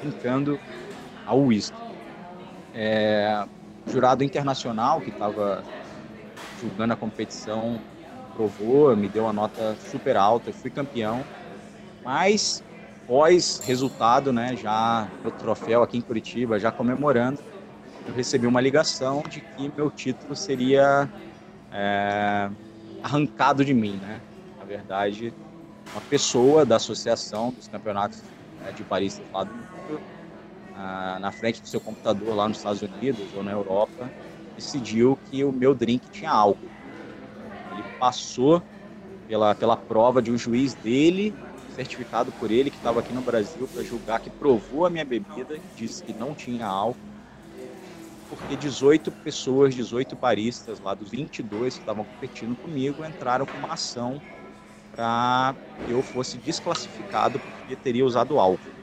[0.00, 0.62] brincando
[1.24, 1.85] ao whisky.
[2.78, 3.46] É,
[3.86, 5.66] jurado internacional que estava
[6.54, 7.84] julgando a competição
[8.32, 11.28] provou, me deu uma nota super alta, fui campeão,
[12.02, 12.64] mas
[13.06, 17.44] pós resultado, né, já o troféu aqui em Curitiba, já comemorando,
[18.04, 21.12] eu recebi uma ligação de que meu título seria
[21.70, 22.50] é,
[23.00, 24.24] arrancado de mim, né?
[24.58, 25.36] Na verdade,
[25.92, 30.02] uma pessoa da associação dos campeonatos né, de Paris do mundo,
[31.20, 34.12] na frente do seu computador lá nos Estados Unidos ou na Europa,
[34.56, 36.72] decidiu que o meu drink tinha álcool.
[37.68, 38.62] Ele passou
[39.26, 43.68] pela, pela prova de um juiz dele, certificado por ele, que estava aqui no Brasil
[43.68, 47.14] para julgar, que provou a minha bebida, disse que não tinha álcool,
[48.28, 53.74] porque 18 pessoas, 18 baristas lá dos 22 que estavam competindo comigo, entraram com uma
[53.74, 54.22] ação
[54.90, 58.75] para que eu fosse desclassificado porque teria usado álcool.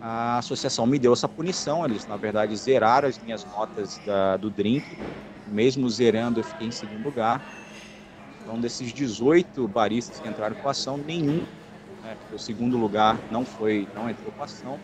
[0.00, 4.50] A associação me deu essa punição, eles na verdade zeraram as minhas notas da, do
[4.50, 4.98] drink,
[5.44, 7.46] mesmo zerando eu fiquei em segundo lugar.
[8.40, 11.46] Então desses 18 baristas que entraram com a ação, nenhum,
[12.00, 14.82] né, o segundo lugar não foi, não entrou com a ação,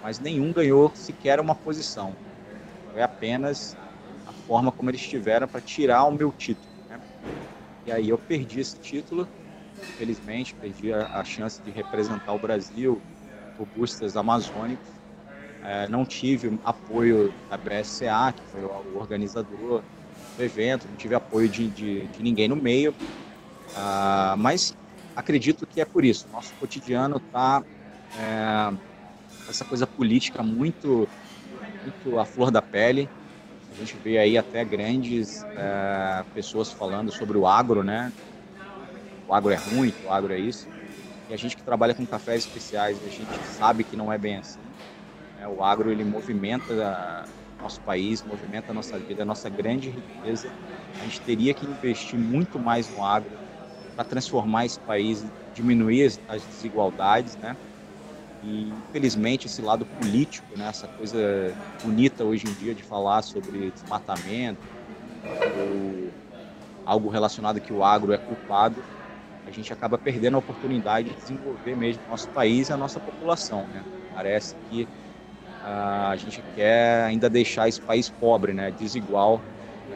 [0.00, 2.18] mas nenhum ganhou sequer uma posição.
[2.90, 3.78] Foi apenas
[4.24, 6.74] a forma como eles tiveram para tirar o meu título.
[6.88, 7.02] Né?
[7.84, 9.30] E aí eu perdi esse título,
[9.84, 13.04] infelizmente, perdi a, a chance de representar o Brasil,
[13.58, 14.88] robustas amazônicos.
[15.62, 19.84] É, não tive apoio da BSCA, que foi o organizador
[20.36, 22.94] do evento, não tive apoio de, de, de ninguém no meio,
[23.74, 24.72] ah, mas
[25.14, 26.28] acredito que é por isso.
[26.30, 27.64] Nosso cotidiano está
[28.14, 28.78] é,
[29.48, 31.08] essa coisa política muito,
[31.82, 33.10] muito à flor da pele.
[33.70, 38.12] A gente vê aí até grandes é, pessoas falando sobre o agro, né?
[39.26, 40.68] O agro é ruim, o agro é isso.
[41.28, 44.38] E a gente que trabalha com cafés especiais, a gente sabe que não é bem
[44.38, 44.60] assim.
[45.40, 47.28] É, o agro ele movimenta
[47.60, 50.50] nosso país, movimenta a nossa vida, a nossa grande riqueza.
[50.98, 53.30] A gente teria que investir muito mais no agro
[53.94, 57.56] para transformar esse país, diminuir as desigualdades, né?
[58.42, 61.18] E infelizmente esse lado político, né, essa coisa
[61.82, 64.60] bonita hoje em dia de falar sobre desmatamento,
[65.50, 66.14] ou
[66.84, 68.82] algo relacionado que o agro é culpado,
[69.48, 73.66] a gente acaba perdendo a oportunidade de desenvolver mesmo nosso país e a nossa população.
[73.72, 73.82] Né?
[74.14, 78.70] Parece que uh, a gente quer ainda deixar esse país pobre, né?
[78.70, 79.40] desigual,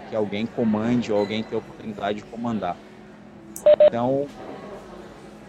[0.08, 2.76] que alguém comande ou alguém tenha a oportunidade de comandar.
[3.82, 4.26] Então,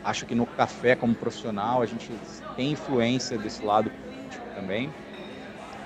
[0.03, 2.11] acho que no café, como profissional, a gente
[2.57, 4.89] tem influência desse lado político também,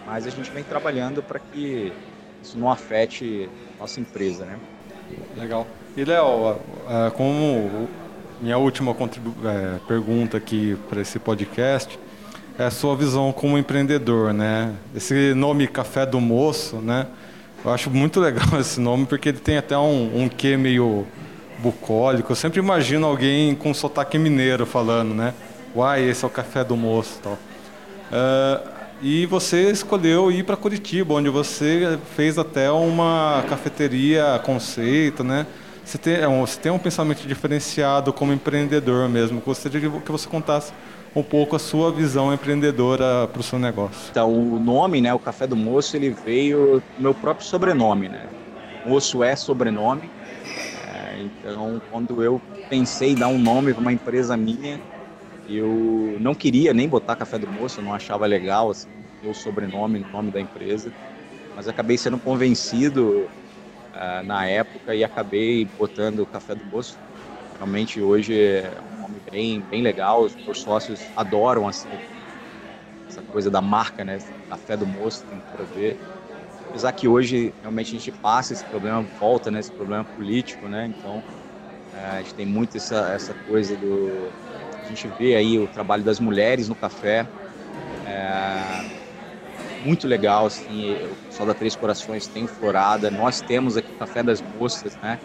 [0.08, 1.94] mas a gente vem trabalhando para que
[2.42, 3.48] isso não afete
[3.80, 4.44] nossa empresa.
[4.46, 4.60] Né?
[5.38, 5.68] Legal.
[5.96, 7.88] E, Léo, é, como
[8.42, 8.96] minha última
[9.46, 12.00] é, pergunta aqui para esse podcast
[12.58, 14.74] é a sua visão como empreendedor, né?
[14.96, 17.08] Esse nome Café do Moço, né?
[17.64, 21.06] Eu acho muito legal esse nome porque ele tem até um, um quê meio
[21.60, 22.32] bucólico.
[22.32, 25.34] Eu sempre imagino alguém com sotaque mineiro falando, né?
[25.76, 27.34] Uai, esse é o Café do Moço, tal.
[27.34, 35.46] Uh, e você escolheu ir para Curitiba, onde você fez até uma cafeteria conceito, né?
[35.88, 39.40] Você tem, é você tem um pensamento diferenciado como empreendedor mesmo.
[39.40, 40.74] Gostaria que você contasse
[41.16, 44.10] um pouco a sua visão empreendedora para o seu negócio.
[44.12, 48.28] Então, o nome, né, o Café do Moço, ele veio do meu próprio sobrenome, né?
[48.86, 50.12] Moço é sobrenome.
[50.94, 54.82] É, então, quando eu pensei em dar um nome para uma empresa minha,
[55.48, 58.90] eu não queria nem botar Café do Moço, eu não achava legal assim,
[59.24, 60.92] o sobrenome, o nome da empresa,
[61.56, 63.30] mas acabei sendo convencido
[63.98, 67.02] uh, na época e acabei botando o Café do Moço.
[67.60, 72.02] Realmente hoje é um nome bem, bem legal, os sócios adoram assim,
[73.10, 74.18] essa coisa da marca, né?
[74.50, 76.00] Café do Moço, tem para ver.
[76.70, 79.60] Apesar que hoje realmente a gente passa esse problema, volta, né?
[79.60, 80.88] Esse problema político, né?
[80.88, 81.20] Então
[81.94, 84.36] uh, a gente tem muito essa, essa coisa do...
[84.82, 87.30] A gente vê aí o trabalho das mulheres no café,
[88.06, 88.86] é,
[89.78, 94.42] muito legal, assim, o pessoal da Três Corações tem florada, nós temos aqui Café das
[94.42, 95.20] Moças, né,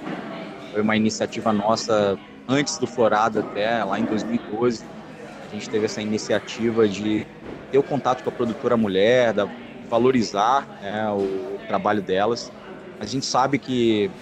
[0.70, 4.92] foi uma iniciativa nossa antes do Florada até, lá em 2012,
[5.40, 7.28] a gente teve essa iniciativa de
[7.70, 9.50] ter o contato com a produtora mulher, da,
[9.88, 12.52] valorizar né, o trabalho delas,
[12.98, 14.12] a gente sabe que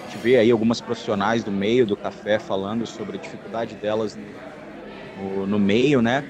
[0.00, 4.16] a gente vê aí algumas profissionais do meio do café falando sobre a dificuldade delas
[4.16, 4.44] no,
[5.14, 6.24] no, no meio, né?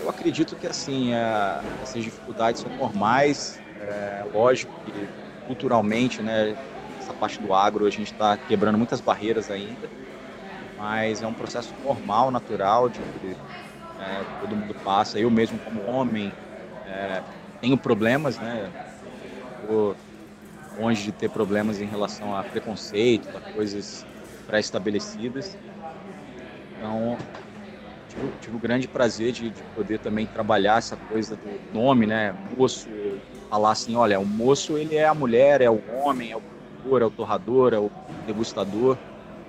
[0.00, 5.10] Eu acredito que assim a, essas dificuldades são normais, é, lógico que
[5.44, 6.58] culturalmente, né?
[6.98, 9.92] Essa parte do agro a gente está quebrando muitas barreiras ainda,
[10.74, 13.40] mas é um processo normal, natural de que
[13.96, 15.18] é, todo mundo passa.
[15.20, 16.38] Eu mesmo como homem
[16.84, 17.24] é,
[17.60, 18.74] tenho problemas, né?
[19.60, 19.98] Tô
[20.74, 24.06] longe de ter problemas em relação a preconceito, a coisas
[24.46, 25.58] pré-estabelecidas.
[26.76, 27.22] Então,
[28.10, 32.34] tive, tive, o grande prazer de, de, poder também trabalhar essa coisa do nome, né?
[32.56, 32.88] Moço,
[33.48, 37.02] falar assim, olha, o moço ele é a mulher, é o homem, é o produtor,
[37.02, 37.90] é o torrador, é o
[38.26, 38.96] degustador.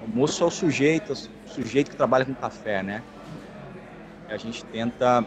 [0.05, 3.03] O moço é o sujeito, o sujeito que trabalha com café, né?
[4.29, 5.25] A gente tenta,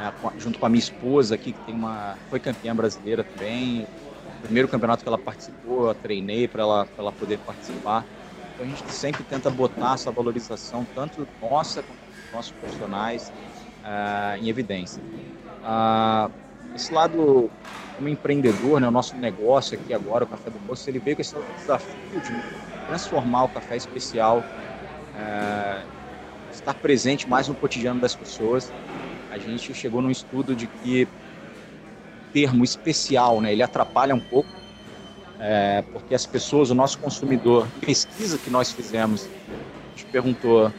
[0.00, 3.86] é, junto com a minha esposa aqui, que tem uma, foi campeã brasileira também,
[4.42, 8.04] primeiro campeonato que ela participou, eu treinei para ela, ela poder participar.
[8.54, 12.01] Então a gente sempre tenta botar essa valorização, tanto nossa quanto
[12.32, 13.32] nossos profissionais,
[13.82, 15.02] uh, em evidência.
[15.62, 16.30] Uh,
[16.74, 17.50] esse lado
[17.96, 21.22] como empreendedor, né, o nosso negócio aqui agora, o Café do Poço, ele veio com
[21.22, 25.86] esse desafio de transformar o café especial, uh,
[26.50, 28.72] estar presente mais no cotidiano das pessoas.
[29.30, 31.06] A gente chegou num estudo de que
[32.32, 34.48] termo especial, né, ele atrapalha um pouco,
[35.38, 40.72] é, porque as pessoas, o nosso consumidor, pesquisa que nós fizemos, a gente perguntou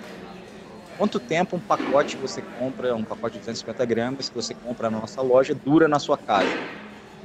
[0.96, 5.00] quanto tempo um pacote você compra, um pacote de 250 gramas que você compra na
[5.02, 6.60] nossa loja, dura na sua casa?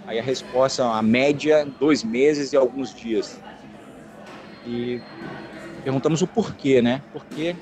[0.04, 3.44] Aí a resposta, a média, dois meses e alguns dias.
[4.64, 5.02] E
[5.82, 7.04] perguntamos o porquê, né?
[7.12, 7.60] Por que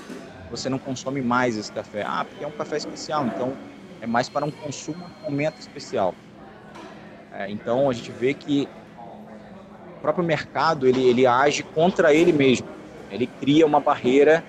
[0.49, 2.03] você não consome mais esse café?
[2.07, 3.59] Ah, porque é um café especial, então
[4.01, 6.21] é mais para um consumo um momento especial.
[7.31, 8.73] É, então a gente vê que
[9.93, 12.69] o próprio mercado ele, ele age contra ele mesmo.
[13.09, 14.47] Ele cria uma barreira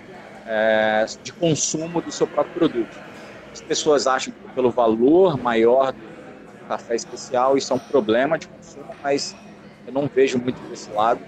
[0.48, 2.98] é, de consumo do seu próprio produto.
[3.52, 6.00] As pessoas acham que pelo valor maior do
[6.68, 9.36] café especial isso é um problema de consumo, mas
[9.86, 11.22] eu não vejo muito desse lado.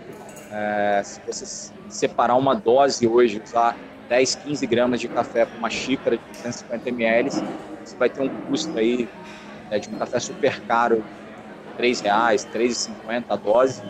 [0.50, 1.46] É, se você
[1.88, 6.90] separar uma dose hoje, usar 10, 15 gramas de café para uma xícara de 250
[6.90, 9.10] ml, você vai ter um custo aí
[9.70, 11.04] né, de um café super caro,
[11.78, 13.84] R$ reais, R$ 3,50 a dose.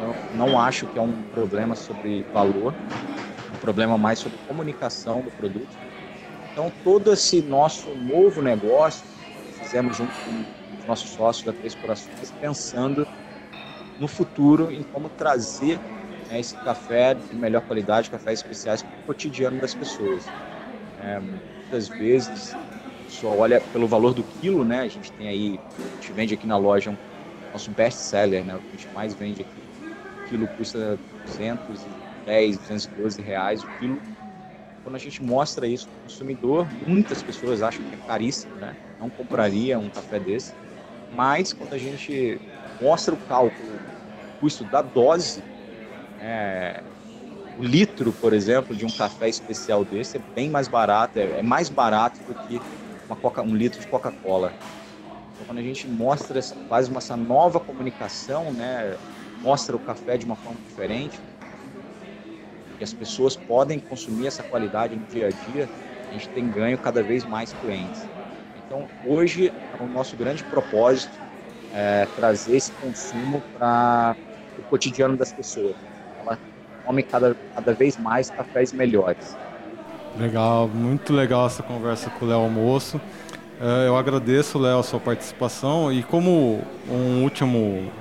[0.00, 2.74] Eu não acho que é um problema sobre valor,
[3.60, 5.78] problema mais sobre comunicação do produto.
[6.52, 9.06] Então, todo esse nosso novo negócio,
[9.50, 10.46] fizemos junto com
[10.78, 13.08] os nossos sócios da Três Corações, pensando
[13.96, 15.84] no futuro em como trazer
[16.26, 20.34] né, esse café de melhor qualidade, cafés especiais para o cotidiano das pessoas.
[20.96, 22.58] É, muitas vezes
[23.06, 24.80] só olha pelo valor do quilo, né?
[24.80, 25.62] A gente tem aí,
[25.98, 26.98] a gente vende aqui na loja um
[27.52, 28.56] nosso best seller, né?
[28.56, 29.70] O que a gente mais vende aqui.
[30.12, 31.00] O quilo custa
[32.24, 34.02] 210, 212 reais o quilo.
[34.82, 38.76] Quando a gente mostra isso para o consumidor, muitas pessoas acham que é caríssimo, né?
[38.98, 40.54] Não compraria um café desse.
[41.10, 42.40] Mas quando a gente
[42.80, 45.44] mostra o cálculo, o custo da dose,
[46.18, 46.82] é,
[47.56, 51.42] o litro, por exemplo, de um café especial desse é bem mais barato, é, é
[51.42, 52.64] mais barato do que
[53.06, 54.54] uma Coca, um litro de Coca-Cola.
[55.34, 58.98] Então, quando a gente mostra, faz uma, essa nova comunicação, né,
[59.40, 61.18] mostra o café de uma forma diferente,
[62.80, 65.68] que as pessoas podem consumir essa qualidade no dia a dia,
[66.08, 68.08] a gente tem ganho cada vez mais clientes.
[68.64, 71.12] Então, hoje, o nosso grande propósito
[71.74, 74.16] é trazer esse consumo para
[74.58, 75.76] o cotidiano das pessoas.
[76.22, 76.38] Ela
[76.86, 79.36] come cada, cada vez mais cafés melhores.
[80.18, 82.98] Legal, muito legal essa conversa com o Léo Almoço.
[83.60, 87.92] É, eu agradeço, Léo, a sua participação e como um último,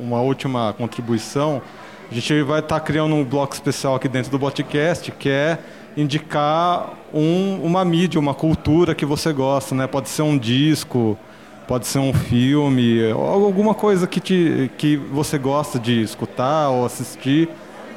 [0.00, 1.62] uma última contribuição,
[2.10, 5.58] a gente vai estar tá criando um bloco especial aqui dentro do podcast que é
[5.96, 9.86] indicar um, uma mídia, uma cultura que você gosta, né?
[9.86, 11.18] Pode ser um disco,
[11.66, 17.48] pode ser um filme, alguma coisa que, te, que você gosta de escutar ou assistir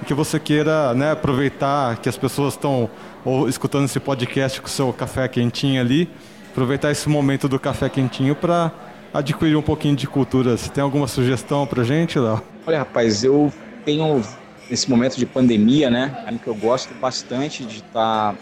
[0.06, 2.90] que você queira né, aproveitar que as pessoas estão
[3.48, 6.10] escutando esse podcast com o seu café quentinho ali
[6.52, 8.72] aproveitar esse momento do café quentinho para
[9.14, 10.58] adquirir um pouquinho de cultura.
[10.58, 12.42] Você tem alguma sugestão para gente, Léo?
[12.68, 13.52] Olha, rapaz, eu
[13.86, 14.24] tenho
[14.70, 16.26] nesse momento de pandemia, né?
[16.42, 18.36] Que eu gosto bastante de estar tá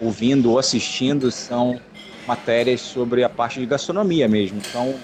[0.00, 1.80] ouvindo ou assistindo são
[2.26, 4.58] matérias sobre a parte de gastronomia mesmo.
[4.58, 4.94] Então,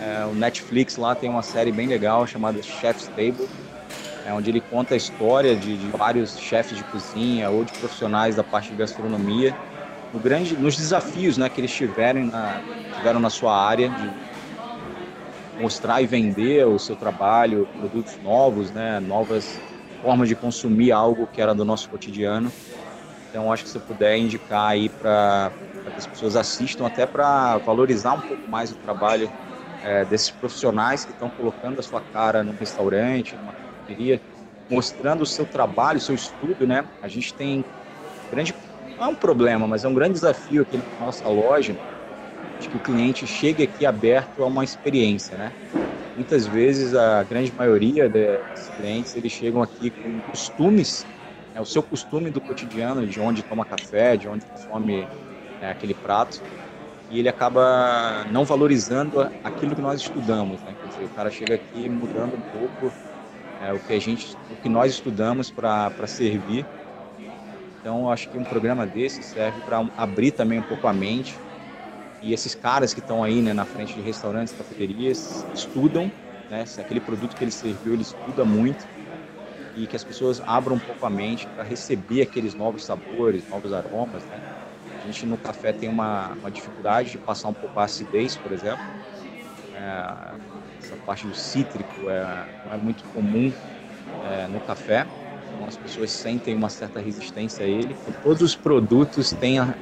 [0.00, 3.48] é, o Netflix lá tem uma série bem legal chamada Chef's Table,
[4.26, 8.34] é, onde ele conta a história de, de vários chefes de cozinha ou de profissionais
[8.34, 9.56] da parte de gastronomia
[10.12, 12.60] no grande, nos desafios né, que eles tiveram na,
[12.96, 14.10] tiveram na sua área de,
[15.56, 19.62] mostrar e vender o seu trabalho, produtos novos, né, novas
[20.00, 22.54] formas de consumir algo que era do nosso cotidiano.
[23.28, 25.56] Então, acho que se puder indicar aí para
[25.92, 29.32] que as pessoas assistam, até para valorizar um pouco mais o trabalho
[29.82, 34.22] é, desses profissionais que estão colocando a sua cara num restaurante, numa cafeteria,
[34.68, 36.90] mostrando o seu trabalho, o seu estudo, né?
[37.00, 37.64] A gente tem
[38.30, 38.54] grande,
[38.96, 41.78] não é um problema, mas é um grande desafio aqui na nossa loja,
[42.58, 45.54] de que o cliente chegue aqui aberto a uma experiência, né?
[46.14, 51.08] Muitas vezes, a grande maioria dos clientes, eles chegam aqui com costumes,
[51.54, 55.10] é o seu costume do cotidiano, de onde toma café, de onde consome
[55.60, 56.44] é, aquele prato,
[57.08, 60.76] e ele acaba não valorizando aquilo que nós estudamos, né?
[60.76, 62.96] Quer dizer, o cara chega aqui mudando um pouco
[63.58, 66.70] é, o que a gente, o que nós estudamos para servir.
[67.80, 71.42] Então, acho que um programa desse serve para abrir também um pouco a mente.
[72.24, 76.10] E esses caras que estão aí né, na frente de restaurantes, cafeterias, estudam,
[76.48, 78.88] né, aquele produto que ele serviu, ele estuda muito
[79.74, 83.74] e que as pessoas abram um pouco a mente para receber aqueles novos sabores, novos
[83.74, 84.26] aromas.
[84.26, 84.42] Né?
[84.96, 88.52] A gente no café tem uma, uma dificuldade de passar um pouco a acidez, por
[88.52, 88.96] exemplo.
[89.70, 90.38] É,
[90.78, 93.54] essa parte do cítrico é, não é muito comum
[94.22, 95.10] é, no café.
[95.52, 97.98] Então as pessoas sentem uma certa resistência a ele.
[98.22, 99.78] Todos os produtos têm a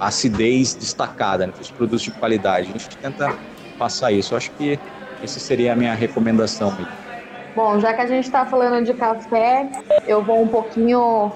[0.00, 1.52] acidez destacada, né?
[1.60, 2.68] os produtos de qualidade.
[2.70, 3.36] A gente tenta
[3.78, 4.32] passar isso.
[4.32, 4.78] Eu acho que
[5.22, 6.74] essa seria a minha recomendação.
[7.54, 9.68] Bom, já que a gente está falando de café,
[10.06, 11.30] eu vou um pouquinho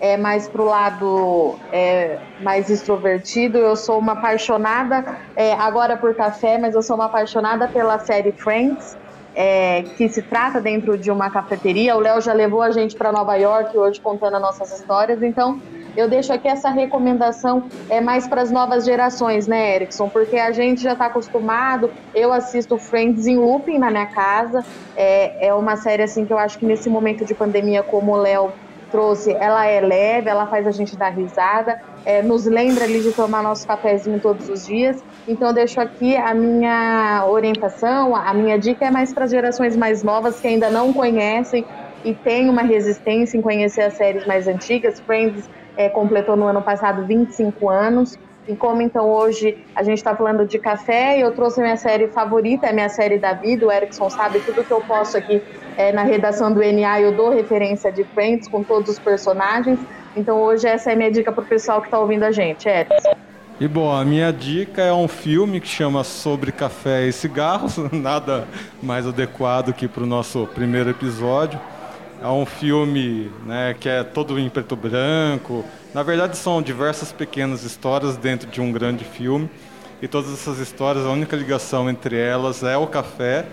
[0.00, 3.58] é, mais para o lado é, mais extrovertido.
[3.58, 8.32] Eu sou uma apaixonada, é, agora por café, mas eu sou uma apaixonada pela série
[8.32, 8.96] Friends,
[9.34, 11.96] é, que se trata dentro de uma cafeteria.
[11.96, 15.60] O Léo já levou a gente para Nova York hoje contando as nossas histórias, então
[15.96, 20.08] eu deixo aqui essa recomendação é mais para as novas gerações, né, Erickson?
[20.08, 21.90] Porque a gente já está acostumado.
[22.14, 24.64] Eu assisto Friends em looping na minha casa.
[24.96, 28.16] É, é uma série assim que eu acho que nesse momento de pandemia, como o
[28.16, 28.52] Léo
[28.90, 33.12] trouxe, ela é leve, ela faz a gente dar risada, é, nos lembra ali de
[33.12, 35.02] tomar nosso cafezinho todos os dias.
[35.26, 39.76] Então eu deixo aqui a minha orientação, a minha dica é mais para as gerações
[39.76, 41.64] mais novas que ainda não conhecem
[42.04, 45.00] e têm uma resistência em conhecer as séries mais antigas.
[45.00, 48.18] Friends é, completou no ano passado 25 anos.
[48.48, 52.66] E como então hoje a gente está falando de café, eu trouxe minha série favorita,
[52.66, 55.42] é minha série da vida, o Erickson sabe tudo que eu posso aqui
[55.76, 59.78] é, na redação do NA, eu dou referência de Friends com todos os personagens.
[60.16, 63.14] Então hoje essa é minha dica para o pessoal que está ouvindo a gente, Erickson.
[63.60, 68.48] E bom, a minha dica é um filme que chama Sobre Café e Cigarros, nada
[68.82, 71.60] mais adequado que para o nosso primeiro episódio.
[72.22, 75.64] É um filme né, que é todo em preto branco.
[75.94, 79.48] Na verdade, são diversas pequenas histórias dentro de um grande filme.
[80.02, 83.46] E todas essas histórias, a única ligação entre elas é o café,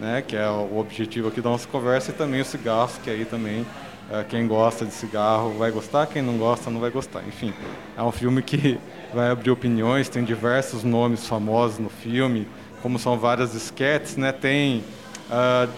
[0.00, 3.24] né, que é o objetivo aqui da nossa conversa, e também o cigarro, que aí
[3.24, 3.64] também
[4.10, 7.22] é, quem gosta de cigarro vai gostar, quem não gosta não vai gostar.
[7.26, 7.52] Enfim,
[7.96, 8.80] é um filme que
[9.14, 12.48] vai abrir opiniões, tem diversos nomes famosos no filme,
[12.82, 14.82] como são várias esquetes, né, tem
[15.30, 15.68] uh,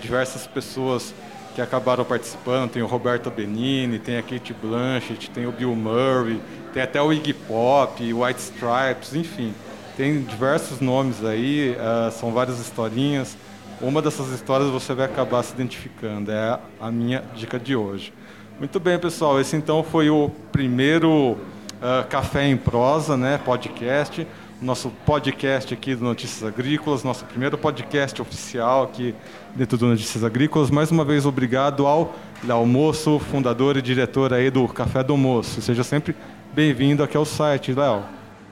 [0.00, 1.12] diversas pessoas
[1.58, 2.70] que acabaram participando.
[2.70, 6.40] Tem o Roberto Benini, tem a Kate Blanchett, tem o Bill Murray,
[6.72, 9.52] tem até o Iggy Pop, White Stripes, enfim.
[9.96, 13.36] Tem diversos nomes aí, uh, são várias historinhas.
[13.80, 18.12] Uma dessas histórias você vai acabar se identificando, é a minha dica de hoje.
[18.60, 24.24] Muito bem, pessoal, esse então foi o primeiro uh, Café em Prosa, né, podcast
[24.60, 29.14] nosso podcast aqui do Notícias Agrícolas, nosso primeiro podcast oficial aqui
[29.54, 30.70] dentro do Notícias Agrícolas.
[30.70, 35.62] Mais uma vez, obrigado ao Léo Moço, fundador e diretor aí do Café do Moço.
[35.62, 36.14] Seja sempre
[36.52, 38.02] bem-vindo aqui ao site, Léo.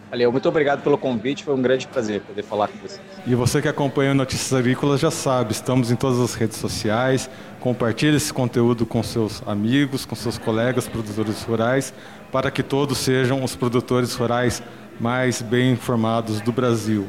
[0.09, 3.01] Valeu, muito obrigado pelo convite, foi um grande prazer poder falar com vocês.
[3.27, 7.29] E você que acompanha o Notícias Agrícolas já sabe, estamos em todas as redes sociais,
[7.59, 11.93] compartilhe esse conteúdo com seus amigos, com seus colegas produtores rurais,
[12.31, 14.63] para que todos sejam os produtores rurais
[15.01, 17.07] mais bem informados do Brasil.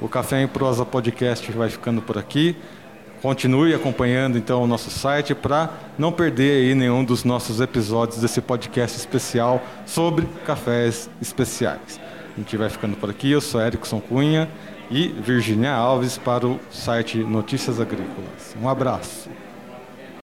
[0.00, 2.56] O Café em Prosa Podcast vai ficando por aqui.
[3.20, 8.40] Continue acompanhando então o nosso site para não perder aí nenhum dos nossos episódios desse
[8.40, 12.00] podcast especial sobre cafés especiais.
[12.36, 13.32] A gente vai ficando por aqui.
[13.32, 14.48] Eu sou Erickson Cunha
[14.88, 18.56] e Virginia Alves para o site Notícias Agrícolas.
[18.62, 19.47] Um abraço.